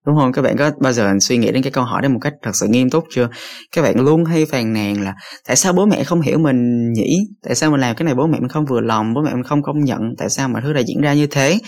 Đúng 0.07 0.17
không? 0.17 0.33
Các 0.33 0.43
bạn 0.43 0.57
có 0.57 0.71
bao 0.81 0.93
giờ 0.93 1.13
suy 1.21 1.37
nghĩ 1.37 1.53
đến 1.53 1.63
cái 1.63 1.73
câu 1.73 1.85
hỏi 1.85 2.03
đó 2.03 2.09
một 2.09 2.19
cách 2.21 2.33
thật 2.43 2.51
sự 2.55 2.67
nghiêm 2.69 2.91
túc 2.91 3.05
chưa? 3.11 3.29
Các 3.75 3.83
bạn 3.83 4.01
luôn 4.01 4.25
hay 4.25 4.47
phàn 4.47 4.73
nàn 4.73 5.01
là 5.01 5.15
tại 5.47 5.57
sao 5.57 5.73
bố 5.73 5.87
mẹ 5.87 6.05
không 6.05 6.21
hiểu 6.21 6.39
mình 6.39 6.93
nhỉ? 6.93 7.19
Tại 7.45 7.55
sao 7.55 7.71
mình 7.71 7.81
làm 7.81 7.97
cái 7.97 8.05
này 8.05 8.15
bố 8.15 8.27
mẹ 8.27 8.41
mình 8.41 8.49
không 8.49 8.65
vừa 8.65 8.81
lòng, 8.81 9.15
bố 9.15 9.23
mẹ 9.23 9.35
mình 9.35 9.43
không 9.43 9.63
công 9.63 9.85
nhận? 9.85 10.01
Tại 10.19 10.31
sao 10.31 10.49
mọi 10.49 10.63
thứ 10.63 10.73
lại 10.73 10.85
diễn 10.87 11.01
ra 11.01 11.15
như 11.15 11.27
thế? 11.27 11.59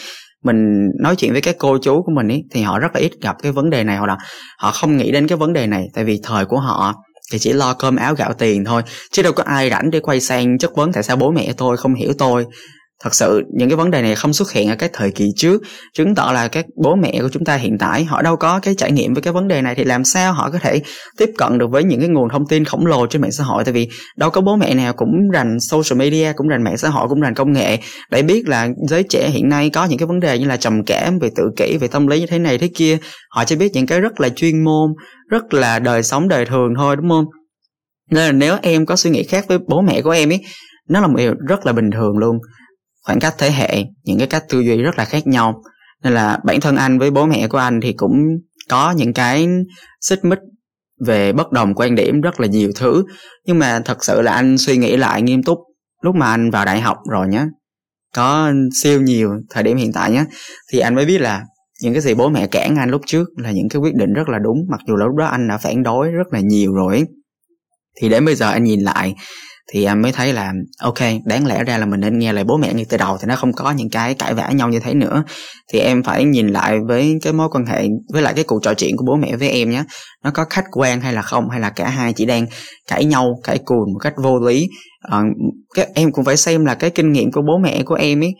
Mình 0.45 0.57
nói 1.01 1.17
chuyện 1.17 1.33
với 1.33 1.41
các 1.41 1.57
cô 1.59 1.79
chú 1.79 2.03
của 2.03 2.13
mình 2.17 2.29
ấy 2.29 2.43
thì 2.51 2.63
họ 2.63 2.79
rất 2.79 2.95
là 2.95 3.01
ít 3.01 3.13
gặp 3.23 3.37
cái 3.43 3.53
vấn 3.53 3.71
đề 3.71 3.85
này 3.85 3.97
hoặc 3.97 4.07
là 4.07 4.17
họ 4.59 4.71
không 4.73 4.97
nghĩ 4.97 5.13
đến 5.13 5.27
cái 5.27 5.39
vấn 5.39 5.53
đề 5.53 5.67
này. 5.67 5.87
Tại 5.95 6.05
vì 6.05 6.21
thời 6.23 6.45
của 6.45 6.61
họ 6.61 6.95
thì 7.33 7.39
chỉ 7.39 7.53
lo 7.53 7.75
cơm 7.75 7.97
áo 7.97 8.15
gạo 8.15 8.33
tiền 8.33 8.65
thôi, 8.65 8.83
chứ 9.11 9.23
đâu 9.23 9.33
có 9.33 9.43
ai 9.47 9.71
rảnh 9.71 9.91
để 9.91 10.01
quay 10.01 10.21
sang 10.21 10.59
chất 10.59 10.77
vấn 10.77 10.93
tại 10.93 11.03
sao 11.03 11.17
bố 11.17 11.31
mẹ 11.31 11.53
tôi 11.57 11.77
không 11.77 11.95
hiểu 11.95 12.13
tôi 12.19 12.47
thật 13.03 13.15
sự, 13.15 13.43
những 13.55 13.69
cái 13.69 13.77
vấn 13.77 13.91
đề 13.91 14.03
này 14.03 14.15
không 14.15 14.33
xuất 14.33 14.53
hiện 14.53 14.69
ở 14.69 14.77
cái 14.77 14.91
thời 14.93 15.11
kỳ 15.11 15.29
trước, 15.37 15.63
chứng 15.95 16.15
tỏ 16.15 16.33
là 16.35 16.49
các 16.49 16.67
bố 16.83 16.95
mẹ 16.95 17.19
của 17.21 17.29
chúng 17.29 17.45
ta 17.45 17.57
hiện 17.57 17.79
tại, 17.79 18.05
họ 18.05 18.23
đâu 18.23 18.37
có 18.37 18.61
cái 18.63 18.75
trải 18.75 18.93
nghiệm 18.93 19.15
với 19.15 19.23
cái 19.23 19.33
vấn 19.33 19.49
đề 19.49 19.63
này, 19.63 19.75
thì 19.75 19.85
làm 19.85 20.05
sao 20.05 20.33
họ 20.33 20.51
có 20.51 20.59
thể 20.59 20.83
tiếp 21.19 21.31
cận 21.39 21.59
được 21.59 21.71
với 21.71 21.85
những 21.85 22.01
cái 22.01 22.09
nguồn 22.09 22.29
thông 22.29 22.47
tin 22.47 22.65
khổng 22.65 22.87
lồ 22.87 23.07
trên 23.07 23.23
mạng 23.23 23.33
xã 23.33 23.45
hội? 23.45 23.65
Tại 23.65 23.73
vì 23.73 23.89
đâu 24.17 24.31
có 24.31 24.41
bố 24.41 24.57
mẹ 24.57 24.75
nào 24.75 24.93
cũng 24.93 25.31
rành 25.33 25.61
social 25.61 25.99
media, 25.99 26.33
cũng 26.37 26.49
rành 26.49 26.65
mạng 26.65 26.77
xã 26.77 26.89
hội, 26.89 27.09
cũng 27.09 27.21
rành 27.21 27.35
công 27.35 27.53
nghệ 27.53 27.79
để 28.11 28.23
biết 28.23 28.49
là 28.49 28.69
giới 28.89 29.03
trẻ 29.03 29.31
hiện 29.31 29.49
nay 29.49 29.71
có 29.71 29.85
những 29.85 29.99
cái 29.99 30.07
vấn 30.07 30.21
đề 30.21 30.39
như 30.39 30.47
là 30.47 30.57
trầm 30.57 30.85
cảm 30.85 31.19
về 31.19 31.31
tự 31.37 31.43
kỷ, 31.57 31.77
về 31.77 31.89
tâm 31.89 32.07
lý 32.07 32.21
như 32.21 32.27
thế 32.27 32.39
này 32.39 32.59
thế 32.59 32.71
kia. 32.75 32.99
Họ 33.31 33.45
chỉ 33.45 33.57
biết 33.57 33.73
những 33.75 33.87
cái 33.87 34.01
rất 34.01 34.21
là 34.21 34.29
chuyên 34.29 34.65
môn, 34.65 34.91
rất 35.31 35.55
là 35.55 35.79
đời 35.79 36.03
sống 36.03 36.29
đời 36.29 36.47
thường 36.47 36.71
thôi, 36.77 36.97
đúng 36.97 37.09
không? 37.09 37.25
Nên 38.11 38.27
là 38.27 38.33
nếu 38.33 38.57
em 38.63 38.87
có 38.87 38.97
suy 38.97 39.11
nghĩ 39.11 39.23
khác 39.23 39.45
với 39.49 39.59
bố 39.69 39.81
mẹ 39.81 40.03
của 40.03 40.11
em 40.11 40.33
ấy 40.33 40.41
nó 40.89 41.01
là 41.01 41.07
một 41.07 41.15
điều 41.17 41.35
rất 41.49 41.67
là 41.67 41.73
bình 41.73 41.91
thường 41.91 42.19
luôn 42.19 42.39
khoảng 43.05 43.21
cách 43.21 43.35
thế 43.39 43.51
hệ, 43.51 43.85
những 44.05 44.19
cái 44.19 44.27
cách 44.27 44.45
tư 44.49 44.61
duy 44.61 44.83
rất 44.83 44.99
là 44.99 45.05
khác 45.05 45.27
nhau. 45.27 45.63
Nên 46.03 46.13
là 46.13 46.39
bản 46.45 46.61
thân 46.61 46.77
anh 46.77 46.99
với 46.99 47.11
bố 47.11 47.27
mẹ 47.27 47.49
của 47.49 47.59
anh 47.59 47.81
thì 47.81 47.93
cũng 47.93 48.13
có 48.69 48.91
những 48.97 49.13
cái 49.13 49.49
xích 50.01 50.25
mích 50.25 50.39
về 51.07 51.33
bất 51.33 51.53
đồng 51.53 51.75
quan 51.75 51.95
điểm 51.95 52.21
rất 52.21 52.41
là 52.41 52.47
nhiều 52.47 52.73
thứ. 52.77 53.05
Nhưng 53.47 53.59
mà 53.59 53.81
thật 53.85 54.05
sự 54.05 54.23
là 54.23 54.33
anh 54.33 54.59
suy 54.59 54.77
nghĩ 54.77 54.97
lại 54.97 55.23
nghiêm 55.23 55.43
túc 55.43 55.59
lúc 56.05 56.15
mà 56.15 56.31
anh 56.31 56.51
vào 56.51 56.65
đại 56.65 56.81
học 56.81 56.99
rồi 57.11 57.29
nhé 57.29 57.47
có 58.15 58.53
siêu 58.83 59.01
nhiều 59.01 59.31
thời 59.51 59.63
điểm 59.63 59.77
hiện 59.77 59.93
tại 59.93 60.11
nhé 60.11 60.25
thì 60.73 60.79
anh 60.79 60.95
mới 60.95 61.05
biết 61.05 61.21
là 61.21 61.43
những 61.83 61.93
cái 61.93 62.03
gì 62.03 62.15
bố 62.15 62.29
mẹ 62.29 62.47
cản 62.47 62.77
anh 62.77 62.91
lúc 62.91 63.03
trước 63.07 63.29
là 63.37 63.51
những 63.51 63.69
cái 63.69 63.81
quyết 63.81 63.95
định 63.95 64.13
rất 64.13 64.29
là 64.29 64.39
đúng, 64.39 64.59
mặc 64.69 64.81
dù 64.87 64.97
là 64.97 65.07
lúc 65.07 65.17
đó 65.17 65.27
anh 65.27 65.49
đã 65.49 65.59
phản 65.59 65.83
đối 65.83 66.11
rất 66.11 66.33
là 66.33 66.41
nhiều 66.41 66.75
rồi 66.75 67.05
thì 68.01 68.09
đến 68.09 68.25
bây 68.25 68.35
giờ 68.35 68.51
anh 68.51 68.65
nhìn 68.65 68.81
lại 68.81 69.15
thì 69.73 69.85
em 69.85 70.03
mới 70.03 70.13
thấy 70.13 70.33
là 70.33 70.53
ok 70.81 70.99
đáng 71.25 71.47
lẽ 71.47 71.65
ra 71.65 71.79
là 71.79 71.87
mình 71.87 72.01
nên 72.01 72.19
nghe 72.19 72.33
lời 72.33 72.45
bố 72.45 72.57
mẹ 72.57 72.75
như 72.75 72.85
từ 72.89 72.97
đầu 72.97 73.19
thì 73.21 73.27
nó 73.27 73.37
không 73.37 73.53
có 73.53 73.71
những 73.71 73.91
cái 73.91 74.15
cãi 74.15 74.35
vã 74.35 74.49
nhau 74.49 74.69
như 74.69 74.81
thế 74.81 74.95
nữa. 74.95 75.25
Thì 75.73 75.79
em 75.79 76.03
phải 76.03 76.25
nhìn 76.25 76.49
lại 76.49 76.79
với 76.89 77.19
cái 77.23 77.33
mối 77.33 77.49
quan 77.53 77.67
hệ 77.67 77.89
với 78.13 78.23
lại 78.23 78.33
cái 78.35 78.45
cuộc 78.45 78.63
trò 78.63 78.75
chuyện 78.75 78.97
của 78.97 79.05
bố 79.07 79.17
mẹ 79.17 79.37
với 79.37 79.49
em 79.49 79.71
nhé. 79.71 79.85
Nó 80.25 80.31
có 80.35 80.45
khách 80.51 80.65
quan 80.73 81.01
hay 81.01 81.13
là 81.13 81.23
không 81.23 81.51
hay 81.51 81.61
là 81.61 81.71
cả 81.71 81.89
hai 81.89 82.13
chỉ 82.13 82.25
đang 82.25 82.47
cãi 82.89 83.05
nhau 83.05 83.39
cãi 83.45 83.59
cùn 83.65 83.93
một 83.93 83.99
cách 83.99 84.15
vô 84.17 84.39
lý. 84.39 84.69
À, 85.11 85.23
cái, 85.75 85.89
em 85.95 86.13
cũng 86.13 86.25
phải 86.25 86.37
xem 86.37 86.65
là 86.65 86.75
cái 86.75 86.91
kinh 86.91 87.13
nghiệm 87.13 87.33
của 87.33 87.43
bố 87.43 87.59
mẹ 87.59 87.83
của 87.83 87.95
em 87.95 88.23
ấy 88.23 88.35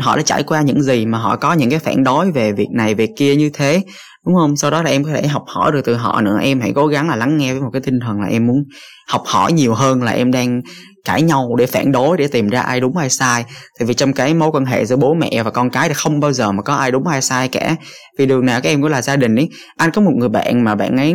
họ 0.00 0.16
đã 0.16 0.22
trải 0.22 0.42
qua 0.42 0.62
những 0.62 0.82
gì 0.82 1.06
mà 1.06 1.18
họ 1.18 1.36
có 1.36 1.52
những 1.52 1.70
cái 1.70 1.78
phản 1.78 2.04
đối 2.04 2.30
về 2.30 2.52
việc 2.52 2.68
này, 2.72 2.94
việc 2.94 3.10
kia 3.16 3.36
như 3.36 3.50
thế, 3.54 3.82
đúng 4.26 4.34
không? 4.34 4.56
Sau 4.56 4.70
đó 4.70 4.82
là 4.82 4.90
em 4.90 5.04
có 5.04 5.10
thể 5.14 5.26
học 5.26 5.44
hỏi 5.46 5.72
được 5.72 5.80
từ 5.84 5.94
họ 5.94 6.20
nữa. 6.20 6.38
Em 6.42 6.60
hãy 6.60 6.72
cố 6.74 6.86
gắng 6.86 7.08
là 7.08 7.16
lắng 7.16 7.36
nghe 7.36 7.52
với 7.52 7.62
một 7.62 7.70
cái 7.72 7.82
tinh 7.82 8.00
thần 8.00 8.20
là 8.20 8.26
em 8.26 8.46
muốn 8.46 8.64
học 9.08 9.22
hỏi 9.26 9.52
nhiều 9.52 9.74
hơn 9.74 10.02
là 10.02 10.12
em 10.12 10.30
đang 10.30 10.60
cãi 11.04 11.22
nhau 11.22 11.56
để 11.58 11.66
phản 11.66 11.92
đối, 11.92 12.16
để 12.16 12.26
tìm 12.26 12.48
ra 12.48 12.60
ai 12.60 12.80
đúng, 12.80 12.96
ai 12.96 13.10
sai. 13.10 13.44
Tại 13.78 13.86
vì 13.86 13.94
trong 13.94 14.12
cái 14.12 14.34
mối 14.34 14.50
quan 14.52 14.64
hệ 14.64 14.84
giữa 14.84 14.96
bố 14.96 15.14
mẹ 15.14 15.42
và 15.42 15.50
con 15.50 15.70
cái 15.70 15.88
thì 15.88 15.94
không 15.94 16.20
bao 16.20 16.32
giờ 16.32 16.52
mà 16.52 16.62
có 16.62 16.74
ai 16.74 16.90
đúng, 16.90 17.06
ai 17.06 17.22
sai 17.22 17.48
cả. 17.48 17.76
Vì 18.18 18.26
đường 18.26 18.46
nào 18.46 18.60
các 18.60 18.70
em 18.70 18.82
cũng 18.82 18.90
là 18.90 19.02
gia 19.02 19.16
đình 19.16 19.36
ấy. 19.36 19.48
Anh 19.76 19.90
có 19.90 20.02
một 20.02 20.12
người 20.16 20.28
bạn 20.28 20.64
mà 20.64 20.74
bạn 20.74 20.96
ấy 20.96 21.14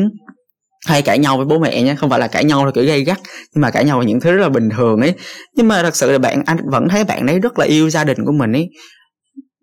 hay 0.86 1.02
cãi 1.02 1.20
nhau 1.20 1.38
với 1.38 1.46
bố 1.46 1.60
mẹ 1.60 1.82
nhé 1.82 1.96
không 1.98 2.10
phải 2.10 2.20
là 2.20 2.28
cãi 2.28 2.44
nhau 2.44 2.66
là 2.66 2.72
kiểu 2.72 2.86
gây 2.86 3.04
gắt, 3.04 3.20
nhưng 3.54 3.62
mà 3.62 3.72
cãi 3.72 3.86
nhau 3.86 4.00
là 4.00 4.06
những 4.06 4.20
thứ 4.20 4.32
rất 4.32 4.42
là 4.42 4.50
bình 4.50 4.70
thường 4.70 5.02
ấy. 5.02 5.14
Nhưng 5.56 5.68
mà 5.68 5.84
thật 5.84 5.96
sự 5.96 6.12
là 6.12 6.18
bạn, 6.18 6.44
anh 6.46 6.58
vẫn 6.72 6.88
thấy 6.90 7.04
bạn 7.04 7.28
ấy 7.28 7.40
rất 7.40 7.60
là 7.60 7.66
yêu 7.66 7.90
gia 7.90 8.04
đình 8.04 8.26
của 8.26 8.32
mình 8.32 8.54
ấy 8.54 8.70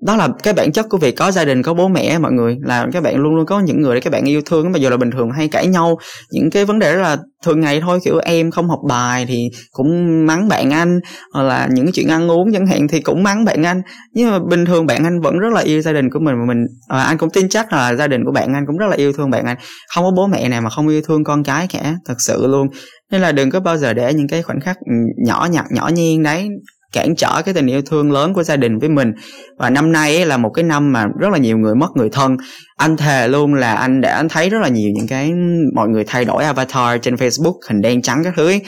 đó 0.07 0.17
là 0.17 0.29
cái 0.43 0.55
bản 0.55 0.73
chất 0.73 0.87
của 0.89 0.99
việc 0.99 1.17
có 1.17 1.31
gia 1.31 1.45
đình 1.45 1.63
có 1.63 1.75
bố 1.75 1.89
mẹ 1.89 2.19
mọi 2.19 2.33
người 2.33 2.57
là 2.63 2.87
các 2.93 3.03
bạn 3.03 3.17
luôn 3.17 3.35
luôn 3.35 3.47
có 3.47 3.61
những 3.61 3.81
người 3.81 3.95
để 3.95 4.01
các 4.01 4.13
bạn 4.13 4.25
yêu 4.25 4.43
thương 4.47 4.73
mà 4.73 4.79
giờ 4.79 4.91
là 4.91 4.97
bình 4.97 5.11
thường 5.11 5.31
hay 5.31 5.49
cãi 5.49 5.67
nhau 5.67 5.99
những 6.31 6.51
cái 6.51 6.65
vấn 6.65 6.79
đề 6.79 6.95
đó 6.95 7.01
là 7.01 7.17
thường 7.45 7.61
ngày 7.61 7.81
thôi 7.81 7.99
kiểu 8.05 8.19
em 8.25 8.51
không 8.51 8.69
học 8.69 8.79
bài 8.89 9.25
thì 9.29 9.49
cũng 9.71 10.27
mắng 10.27 10.49
bạn 10.49 10.71
anh 10.71 11.01
hoặc 11.33 11.43
là 11.43 11.69
những 11.71 11.87
cái 11.87 11.93
chuyện 11.93 12.09
ăn 12.09 12.31
uống 12.31 12.53
chẳng 12.53 12.67
hạn 12.67 12.89
thì 12.89 13.01
cũng 13.01 13.23
mắng 13.23 13.45
bạn 13.45 13.63
anh. 13.63 13.83
Nhưng 14.15 14.31
mà 14.31 14.39
bình 14.51 14.65
thường 14.65 14.87
bạn 14.87 15.05
anh 15.05 15.21
vẫn 15.21 15.39
rất 15.39 15.53
là 15.53 15.61
yêu 15.61 15.81
gia 15.81 15.93
đình 15.93 16.11
của 16.11 16.19
mình 16.21 16.35
mà 16.35 16.45
mình 16.55 16.59
à, 16.89 17.03
anh 17.03 17.19
cũng 17.19 17.31
tin 17.31 17.49
chắc 17.49 17.73
là 17.73 17.95
gia 17.95 18.07
đình 18.07 18.25
của 18.25 18.33
bạn 18.33 18.55
anh 18.55 18.65
cũng 18.67 18.77
rất 18.77 18.87
là 18.87 18.97
yêu 18.97 19.13
thương 19.13 19.31
bạn 19.31 19.47
anh. 19.47 19.57
Không 19.95 20.05
có 20.05 20.11
bố 20.17 20.27
mẹ 20.27 20.49
nào 20.49 20.61
mà 20.63 20.71
không 20.71 20.89
yêu 20.89 21.03
thương 21.07 21.25
con 21.25 21.45
cái 21.45 21.67
cả 21.73 21.95
thật 22.05 22.17
sự 22.19 22.47
luôn. 22.47 22.69
Nên 23.11 23.21
là 23.21 23.33
đừng 23.33 23.51
có 23.51 23.61
bao 23.61 23.77
giờ 23.77 23.93
để 23.93 24.15
những 24.15 24.29
cái 24.29 24.43
khoảnh 24.43 24.61
khắc 24.61 24.77
ừ, 24.77 24.95
nhỏ 25.27 25.49
nhặt 25.51 25.65
nhỏ 25.71 25.91
nhiên 25.95 26.23
đấy 26.23 26.49
cản 26.93 27.17
trở 27.17 27.43
cái 27.45 27.55
tình 27.55 27.67
yêu 27.67 27.83
thương 27.83 28.13
lớn 28.13 28.35
của 28.35 28.43
gia 28.43 28.57
đình 28.57 28.79
với 28.79 28.89
mình. 28.89 29.13
Và 29.59 29.71
năm 29.71 29.93
nay 29.93 30.17
ấy 30.17 30.27
là 30.27 30.37
một 30.37 30.51
cái 30.51 30.63
năm 30.63 30.93
mà 30.93 31.05
rất 31.21 31.29
là 31.33 31.39
nhiều 31.39 31.59
người 31.59 31.75
mất 31.75 31.89
người 31.97 32.09
thân. 32.13 32.37
Anh 32.77 32.97
thề 32.97 33.29
luôn 33.29 33.55
là 33.55 33.75
anh 33.75 34.01
đã 34.01 34.25
thấy 34.31 34.51
rất 34.51 34.59
là 34.63 34.69
nhiều 34.69 34.91
những 34.95 35.07
cái, 35.07 35.33
mọi 35.75 35.89
người 35.89 36.05
thay 36.07 36.25
đổi 36.25 36.45
avatar 36.45 37.01
trên 37.03 37.15
facebook, 37.15 37.55
hình 37.69 37.81
đen 37.81 38.03
trắng 38.03 38.25
các 38.25 38.35
thứ 38.37 38.47
ấy. 38.47 38.63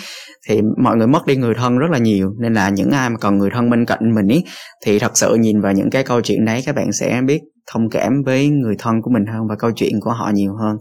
thì 0.49 0.61
mọi 0.83 0.97
người 0.97 1.07
mất 1.07 1.27
đi 1.27 1.37
người 1.37 1.55
thân 1.55 1.79
rất 1.79 1.91
là 1.91 1.99
nhiều. 1.99 2.31
Nên 2.41 2.55
là 2.55 2.69
những 2.69 2.91
ai 2.91 3.11
mà 3.11 3.17
còn 3.21 3.39
người 3.39 3.51
thân 3.55 3.71
bên 3.71 3.87
cạnh 3.87 4.15
mình 4.15 4.29
ấy, 4.29 4.45
thì 4.85 4.99
thật 4.99 5.13
sự 5.15 5.35
nhìn 5.35 5.61
vào 5.61 5.73
những 5.73 5.91
cái 5.91 6.03
câu 6.03 6.21
chuyện 6.21 6.45
đấy, 6.45 6.63
các 6.67 6.75
bạn 6.75 6.93
sẽ 6.93 7.21
biết 7.27 7.41
thông 7.73 7.91
cảm 7.91 8.13
với 8.27 8.49
người 8.49 8.75
thân 8.79 8.95
của 9.03 9.11
mình 9.15 9.27
hơn 9.33 9.41
và 9.49 9.57
câu 9.59 9.71
chuyện 9.77 9.93
của 10.01 10.13
họ 10.13 10.31
nhiều 10.35 10.53
hơn. 10.63 10.77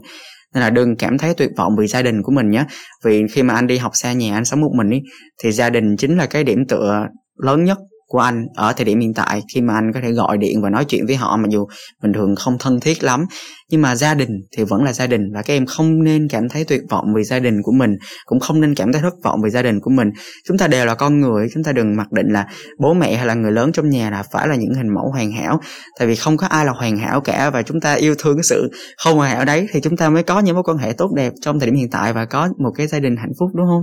Nên 0.54 0.60
là 0.60 0.70
đừng 0.70 0.96
cảm 0.96 1.18
thấy 1.18 1.34
tuyệt 1.34 1.50
vọng 1.56 1.72
vì 1.78 1.86
gia 1.86 2.02
đình 2.02 2.22
của 2.22 2.32
mình 2.32 2.50
nhé. 2.50 2.64
Vì 3.04 3.22
khi 3.32 3.42
mà 3.42 3.54
anh 3.54 3.66
đi 3.66 3.78
học 3.78 3.92
xa 3.94 4.12
nhà, 4.12 4.34
anh 4.34 4.44
sống 4.44 4.60
một 4.60 4.70
mình 4.78 4.90
ý 4.90 5.00
thì 5.42 5.52
gia 5.52 5.70
đình 5.70 5.96
chính 5.96 6.16
là 6.16 6.26
cái 6.26 6.44
điểm 6.44 6.58
tựa 6.68 7.06
lớn 7.38 7.64
nhất 7.64 7.78
của 8.14 8.20
anh 8.20 8.46
ở 8.54 8.72
thời 8.72 8.84
điểm 8.84 9.00
hiện 9.00 9.14
tại 9.14 9.42
khi 9.54 9.60
mà 9.60 9.74
anh 9.74 9.92
có 9.94 10.00
thể 10.02 10.12
gọi 10.12 10.38
điện 10.38 10.62
và 10.62 10.70
nói 10.70 10.84
chuyện 10.88 11.06
với 11.06 11.16
họ, 11.16 11.36
mặc 11.36 11.48
dù 11.50 11.66
bình 12.02 12.12
thường 12.12 12.34
không 12.36 12.56
thân 12.60 12.80
thiết 12.80 13.04
lắm. 13.04 13.24
Nhưng 13.70 13.82
mà 13.82 13.96
gia 13.96 14.14
đình 14.14 14.28
thì 14.56 14.64
vẫn 14.64 14.84
là 14.84 14.92
gia 14.92 15.06
đình 15.06 15.20
và 15.34 15.42
các 15.42 15.54
em 15.54 15.66
không 15.66 16.04
nên 16.04 16.28
cảm 16.28 16.48
thấy 16.48 16.64
tuyệt 16.64 16.80
vọng 16.90 17.04
vì 17.16 17.24
gia 17.24 17.38
đình 17.38 17.62
của 17.62 17.72
mình, 17.72 17.90
cũng 18.24 18.40
không 18.40 18.60
nên 18.60 18.74
cảm 18.74 18.92
thấy 18.92 19.02
thất 19.02 19.14
vọng 19.24 19.40
vì 19.44 19.50
gia 19.50 19.62
đình 19.62 19.80
của 19.80 19.90
mình. 19.90 20.08
Chúng 20.48 20.58
ta 20.58 20.66
đều 20.68 20.86
là 20.86 20.94
con 20.94 21.20
người, 21.20 21.48
chúng 21.54 21.62
ta 21.62 21.72
đừng 21.72 21.96
mặc 21.96 22.12
định 22.12 22.26
là 22.32 22.46
bố 22.78 22.94
mẹ 22.94 23.16
hay 23.16 23.26
là 23.26 23.34
người 23.34 23.52
lớn 23.52 23.72
trong 23.72 23.90
nhà 23.90 24.10
là 24.10 24.22
phải 24.32 24.48
là 24.48 24.54
những 24.54 24.74
hình 24.74 24.94
mẫu 24.94 25.10
hoàn 25.12 25.32
hảo, 25.32 25.60
tại 25.98 26.08
vì 26.08 26.16
không 26.16 26.36
có 26.36 26.46
ai 26.46 26.64
là 26.64 26.72
hoàn 26.72 26.96
hảo 26.96 27.20
cả 27.20 27.50
và 27.50 27.62
chúng 27.62 27.80
ta 27.80 27.94
yêu 27.94 28.14
thương 28.18 28.36
cái 28.36 28.44
sự 28.44 28.70
không 29.04 29.16
hoàn 29.16 29.30
hảo 29.30 29.44
đấy 29.44 29.66
thì 29.72 29.80
chúng 29.80 29.96
ta 29.96 30.10
mới 30.10 30.22
có 30.22 30.40
những 30.40 30.54
mối 30.54 30.64
quan 30.64 30.78
hệ 30.78 30.92
tốt 30.92 31.10
đẹp 31.16 31.32
trong 31.40 31.60
thời 31.60 31.66
điểm 31.66 31.76
hiện 31.76 31.90
tại 31.90 32.12
và 32.12 32.24
có 32.24 32.48
một 32.58 32.70
cái 32.76 32.86
gia 32.86 32.98
đình 32.98 33.16
hạnh 33.16 33.32
phúc, 33.38 33.50
đúng 33.54 33.66
không? 33.66 33.82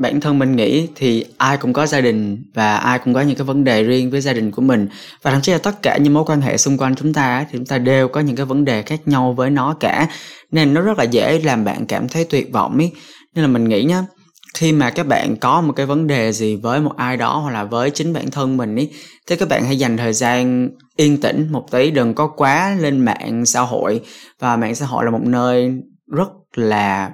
Bản 0.00 0.20
thân 0.20 0.38
mình 0.38 0.56
nghĩ 0.56 0.88
thì 0.94 1.24
ai 1.38 1.56
cũng 1.56 1.72
có 1.72 1.86
gia 1.86 2.00
đình 2.00 2.44
và 2.54 2.76
ai 2.76 2.98
cũng 2.98 3.14
có 3.14 3.20
những 3.20 3.36
cái 3.36 3.44
vấn 3.44 3.64
đề 3.64 3.82
riêng 3.82 4.10
với 4.10 4.20
gia 4.20 4.32
đình 4.32 4.50
của 4.50 4.62
mình. 4.62 4.88
Và 5.22 5.30
thậm 5.30 5.40
chí 5.40 5.52
là 5.52 5.58
tất 5.58 5.82
cả 5.82 5.96
những 5.96 6.14
mối 6.14 6.24
quan 6.26 6.40
hệ 6.40 6.56
xung 6.56 6.78
quanh 6.78 6.94
chúng 6.94 7.12
ta 7.12 7.46
thì 7.50 7.58
chúng 7.58 7.66
ta 7.66 7.78
đều 7.78 8.08
có 8.08 8.20
những 8.20 8.36
cái 8.36 8.46
vấn 8.46 8.64
đề 8.64 8.82
khác 8.82 9.00
nhau 9.06 9.32
với 9.32 9.50
nó 9.50 9.74
cả. 9.80 10.08
Nên 10.50 10.74
nó 10.74 10.80
rất 10.80 10.98
là 10.98 11.04
dễ 11.04 11.40
làm 11.44 11.64
bạn 11.64 11.86
cảm 11.86 12.08
thấy 12.08 12.24
tuyệt 12.24 12.52
vọng 12.52 12.78
ấy 12.78 12.92
nên 13.34 13.44
là 13.44 13.48
mình 13.48 13.68
nghĩ 13.68 13.82
nhá, 13.84 14.04
khi 14.54 14.72
mà 14.72 14.90
các 14.90 15.06
bạn 15.06 15.36
có 15.36 15.60
một 15.60 15.72
cái 15.72 15.86
vấn 15.86 16.06
đề 16.06 16.32
gì 16.32 16.56
với 16.56 16.80
một 16.80 16.96
ai 16.96 17.16
đó 17.16 17.38
hoặc 17.38 17.50
là 17.50 17.64
với 17.64 17.90
chính 17.90 18.12
bản 18.12 18.30
thân 18.30 18.56
mình 18.56 18.76
ý, 18.76 18.88
thì 19.26 19.36
các 19.36 19.48
bạn 19.48 19.64
hãy 19.64 19.78
dành 19.78 19.96
thời 19.96 20.12
gian 20.12 20.68
yên 20.96 21.20
tĩnh 21.20 21.48
một 21.50 21.70
tí, 21.70 21.90
đừng 21.90 22.14
có 22.14 22.26
quá 22.26 22.76
lên 22.80 22.98
mạng 22.98 23.46
xã 23.46 23.60
hội. 23.60 24.00
Và 24.38 24.56
mạng 24.56 24.74
xã 24.74 24.86
hội 24.86 25.04
là 25.04 25.10
một 25.10 25.22
nơi 25.24 25.72
rất 26.16 26.28
là 26.54 27.10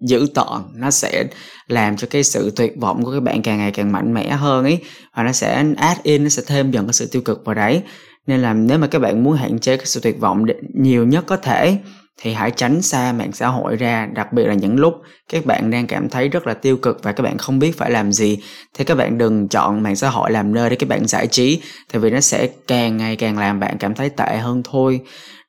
dữ 0.00 0.26
tợn, 0.34 0.62
nó 0.74 0.90
sẽ 0.90 1.24
làm 1.68 1.96
cho 1.96 2.06
cái 2.10 2.24
sự 2.24 2.52
tuyệt 2.56 2.72
vọng 2.80 3.04
của 3.04 3.12
các 3.12 3.22
bạn 3.22 3.42
càng 3.42 3.58
ngày 3.58 3.70
càng 3.70 3.92
mạnh 3.92 4.14
mẽ 4.14 4.30
hơn 4.30 4.64
ấy 4.64 4.78
và 5.16 5.22
nó 5.22 5.32
sẽ 5.32 5.64
add 5.76 6.00
in, 6.02 6.22
nó 6.22 6.28
sẽ 6.28 6.42
thêm 6.46 6.70
dần 6.70 6.86
cái 6.86 6.92
sự 6.92 7.08
tiêu 7.12 7.22
cực 7.22 7.44
vào 7.44 7.54
đấy. 7.54 7.82
Nên 8.26 8.40
là 8.40 8.54
nếu 8.54 8.78
mà 8.78 8.86
các 8.86 8.98
bạn 8.98 9.24
muốn 9.24 9.36
hạn 9.36 9.58
chế 9.58 9.76
cái 9.76 9.86
sự 9.86 10.00
tuyệt 10.00 10.20
vọng 10.20 10.44
nhiều 10.74 11.06
nhất 11.06 11.24
có 11.26 11.36
thể, 11.36 11.76
thì 12.22 12.32
hãy 12.32 12.50
tránh 12.50 12.82
xa 12.82 13.12
mạng 13.12 13.32
xã 13.32 13.48
hội 13.48 13.76
ra, 13.76 14.08
đặc 14.14 14.32
biệt 14.32 14.44
là 14.46 14.54
những 14.54 14.76
lúc 14.76 14.94
các 15.32 15.46
bạn 15.46 15.70
đang 15.70 15.86
cảm 15.86 16.08
thấy 16.08 16.28
rất 16.28 16.46
là 16.46 16.54
tiêu 16.54 16.76
cực 16.76 17.02
và 17.02 17.12
các 17.12 17.22
bạn 17.22 17.38
không 17.38 17.58
biết 17.58 17.78
phải 17.78 17.90
làm 17.90 18.12
gì, 18.12 18.38
thì 18.78 18.84
các 18.84 18.94
bạn 18.94 19.18
đừng 19.18 19.48
chọn 19.48 19.82
mạng 19.82 19.96
xã 19.96 20.10
hội 20.10 20.30
làm 20.30 20.54
nơi 20.54 20.70
để 20.70 20.76
các 20.76 20.88
bạn 20.88 21.06
giải 21.06 21.26
trí, 21.26 21.60
tại 21.92 22.00
vì 22.00 22.10
nó 22.10 22.20
sẽ 22.20 22.48
càng 22.66 22.96
ngày 22.96 23.16
càng 23.16 23.38
làm 23.38 23.60
bạn 23.60 23.78
cảm 23.78 23.94
thấy 23.94 24.10
tệ 24.10 24.36
hơn 24.36 24.62
thôi 24.70 25.00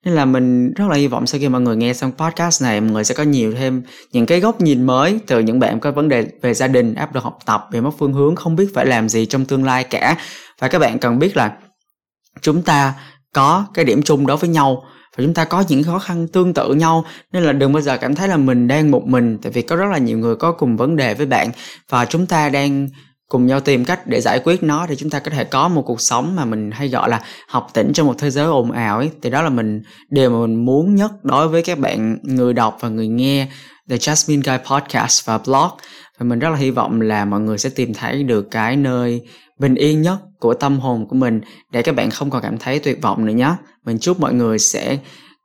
nên 0.06 0.16
là 0.16 0.26
mình 0.26 0.74
rất 0.74 0.86
là 0.90 0.96
hy 0.96 1.08
vọng 1.08 1.28
sau 1.28 1.40
khi 1.40 1.50
mọi 1.50 1.62
người 1.62 1.76
nghe 1.76 1.94
xong 1.94 2.12
podcast 2.12 2.64
này, 2.64 2.82
mọi 2.82 2.92
người 2.92 3.04
sẽ 3.04 3.16
có 3.16 3.24
nhiều 3.24 3.54
thêm 3.54 3.84
những 4.12 4.26
cái 4.26 4.40
góc 4.40 4.62
nhìn 4.62 4.84
mới 4.84 5.20
từ 5.28 5.40
những 5.40 5.60
bạn 5.60 5.80
có 5.80 5.92
vấn 5.92 6.10
đề 6.10 6.28
về 6.42 6.54
gia 6.54 6.68
đình, 6.68 6.96
áp 6.96 7.16
lực 7.16 7.24
học 7.24 7.40
tập, 7.46 7.68
về 7.72 7.82
mất 7.82 7.92
phương 8.00 8.14
hướng, 8.14 8.36
không 8.36 8.56
biết 8.56 8.68
phải 8.74 8.86
làm 8.86 9.10
gì 9.10 9.26
trong 9.26 9.46
tương 9.46 9.64
lai 9.64 9.84
cả. 9.84 10.18
Và 10.60 10.68
các 10.68 10.80
bạn 10.80 11.00
cần 11.00 11.20
biết 11.20 11.38
là 11.38 11.52
chúng 12.42 12.62
ta 12.62 12.94
có 13.34 13.66
cái 13.74 13.86
điểm 13.86 14.02
chung 14.02 14.28
đó 14.28 14.36
với 14.36 14.50
nhau 14.50 14.84
và 15.18 15.24
chúng 15.24 15.34
ta 15.34 15.46
có 15.46 15.64
những 15.68 15.84
khó 15.84 16.00
khăn 16.00 16.28
tương 16.28 16.54
tự 16.54 16.74
nhau. 16.74 17.06
Nên 17.34 17.44
là 17.44 17.54
đừng 17.54 17.74
bao 17.74 17.82
giờ 17.82 17.98
cảm 17.98 18.16
thấy 18.16 18.28
là 18.28 18.38
mình 18.38 18.68
đang 18.68 18.92
một 18.92 19.08
mình, 19.08 19.38
tại 19.42 19.52
vì 19.52 19.62
có 19.62 19.76
rất 19.76 19.88
là 19.92 19.98
nhiều 19.98 20.18
người 20.18 20.36
có 20.36 20.52
cùng 20.52 20.78
vấn 20.78 20.96
đề 20.96 21.14
với 21.14 21.26
bạn 21.26 21.52
và 21.90 22.06
chúng 22.06 22.26
ta 22.26 22.50
đang 22.50 22.88
cùng 23.32 23.46
nhau 23.46 23.60
tìm 23.60 23.86
cách 23.86 24.08
để 24.08 24.22
giải 24.22 24.40
quyết 24.40 24.64
nó 24.64 24.88
để 24.88 24.96
chúng 24.96 25.10
ta 25.10 25.20
có 25.20 25.32
thể 25.32 25.44
có 25.44 25.68
một 25.68 25.84
cuộc 25.86 26.02
sống 26.02 26.36
mà 26.36 26.46
mình 26.46 26.72
hay 26.72 26.90
gọi 26.90 27.10
là 27.10 27.22
học 27.48 27.68
tỉnh 27.74 27.94
trong 27.94 28.08
một 28.08 28.14
thế 28.18 28.30
giới 28.30 28.46
ồn 28.46 28.72
ào 28.72 28.98
ấy. 28.98 29.10
Thì 29.22 29.30
đó 29.30 29.42
là 29.42 29.50
mình, 29.50 29.82
điều 30.10 30.30
mà 30.30 30.40
mình 30.40 30.66
muốn 30.66 30.96
nhất 30.96 31.12
đối 31.24 31.48
với 31.48 31.64
các 31.64 31.80
bạn 31.80 32.18
người 32.24 32.54
đọc 32.54 32.78
và 32.80 32.90
người 32.90 33.08
nghe 33.08 33.48
The 33.90 33.96
Jasmine 33.96 34.42
Guy 34.46 34.64
Podcast 34.70 35.26
và 35.26 35.38
blog. 35.38 35.70
Và 36.20 36.24
mình 36.24 36.40
rất 36.40 36.50
là 36.50 36.56
hy 36.56 36.72
vọng 36.72 37.02
là 37.02 37.26
mọi 37.26 37.40
người 37.40 37.58
sẽ 37.58 37.70
tìm 37.70 37.94
thấy 37.94 38.24
được 38.24 38.52
cái 38.52 38.76
nơi 38.76 39.22
bình 39.60 39.76
yên 39.76 40.02
nhất 40.02 40.18
của 40.40 40.54
tâm 40.54 40.80
hồn 40.80 41.08
của 41.08 41.16
mình 41.16 41.42
để 41.72 41.82
các 41.82 41.96
bạn 41.96 42.10
không 42.10 42.30
còn 42.30 42.42
cảm 42.42 42.58
thấy 42.58 42.80
tuyệt 42.80 43.02
vọng 43.02 43.26
nữa 43.26 43.34
nhé. 43.34 43.56
Mình 43.86 43.98
chúc 44.00 44.20
mọi 44.20 44.34
người 44.34 44.60
sẽ 44.60 44.98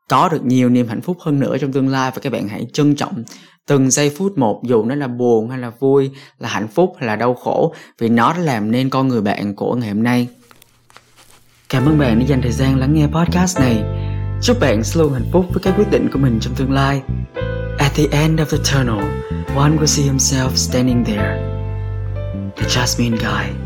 có 0.08 0.28
được 0.28 0.44
nhiều 0.44 0.68
niềm 0.68 0.88
hạnh 0.88 1.00
phúc 1.00 1.16
hơn 1.20 1.40
nữa 1.40 1.56
trong 1.60 1.72
tương 1.72 1.88
lai. 1.88 2.10
Và 2.14 2.20
các 2.22 2.32
bạn 2.32 2.48
hãy 2.48 2.66
trân 2.72 2.94
trọng 2.94 3.24
từng 3.66 3.90
giây 3.90 4.10
phút 4.10 4.38
một, 4.38 4.60
dù 4.64 4.84
nó 4.84 4.94
là 4.94 5.08
buồn 5.08 5.50
hay 5.50 5.58
là 5.58 5.70
vui, 5.78 6.10
là 6.38 6.48
hạnh 6.48 6.68
phúc 6.68 6.96
hay 6.98 7.06
là 7.06 7.16
đau 7.16 7.34
khổ, 7.34 7.74
vì 7.98 8.08
nó 8.08 8.32
đã 8.32 8.38
làm 8.38 8.70
nên 8.70 8.90
con 8.90 9.08
người 9.08 9.20
bạn 9.20 9.54
của 9.54 9.74
ngày 9.74 9.88
hôm 9.88 10.02
nay. 10.02 10.28
Cảm 11.68 11.86
ơn 11.86 11.98
bạn 11.98 12.18
đã 12.18 12.26
dành 12.26 12.42
thời 12.42 12.52
gian 12.52 12.78
lắng 12.78 12.94
nghe 12.94 13.06
podcast 13.06 13.60
này. 13.60 13.82
Chúc 14.42 14.60
bạn 14.60 14.84
sẽ 14.84 15.00
luôn 15.00 15.12
hạnh 15.12 15.28
phúc 15.32 15.46
với 15.52 15.62
các 15.62 15.74
quyết 15.76 15.90
định 15.90 16.08
của 16.12 16.18
mình 16.18 16.38
trong 16.40 16.54
tương 16.54 16.72
lai. 16.72 17.02
At 17.78 17.94
the 17.94 18.04
end 18.10 18.40
of 18.40 18.44
the 18.44 18.58
tunnel, 18.72 19.04
one 19.56 19.76
will 19.76 19.86
see 19.86 20.06
himself 20.06 20.50
standing 20.54 21.04
there, 21.04 21.42
the 22.56 22.66
jasmine 22.66 23.16
guy. 23.16 23.65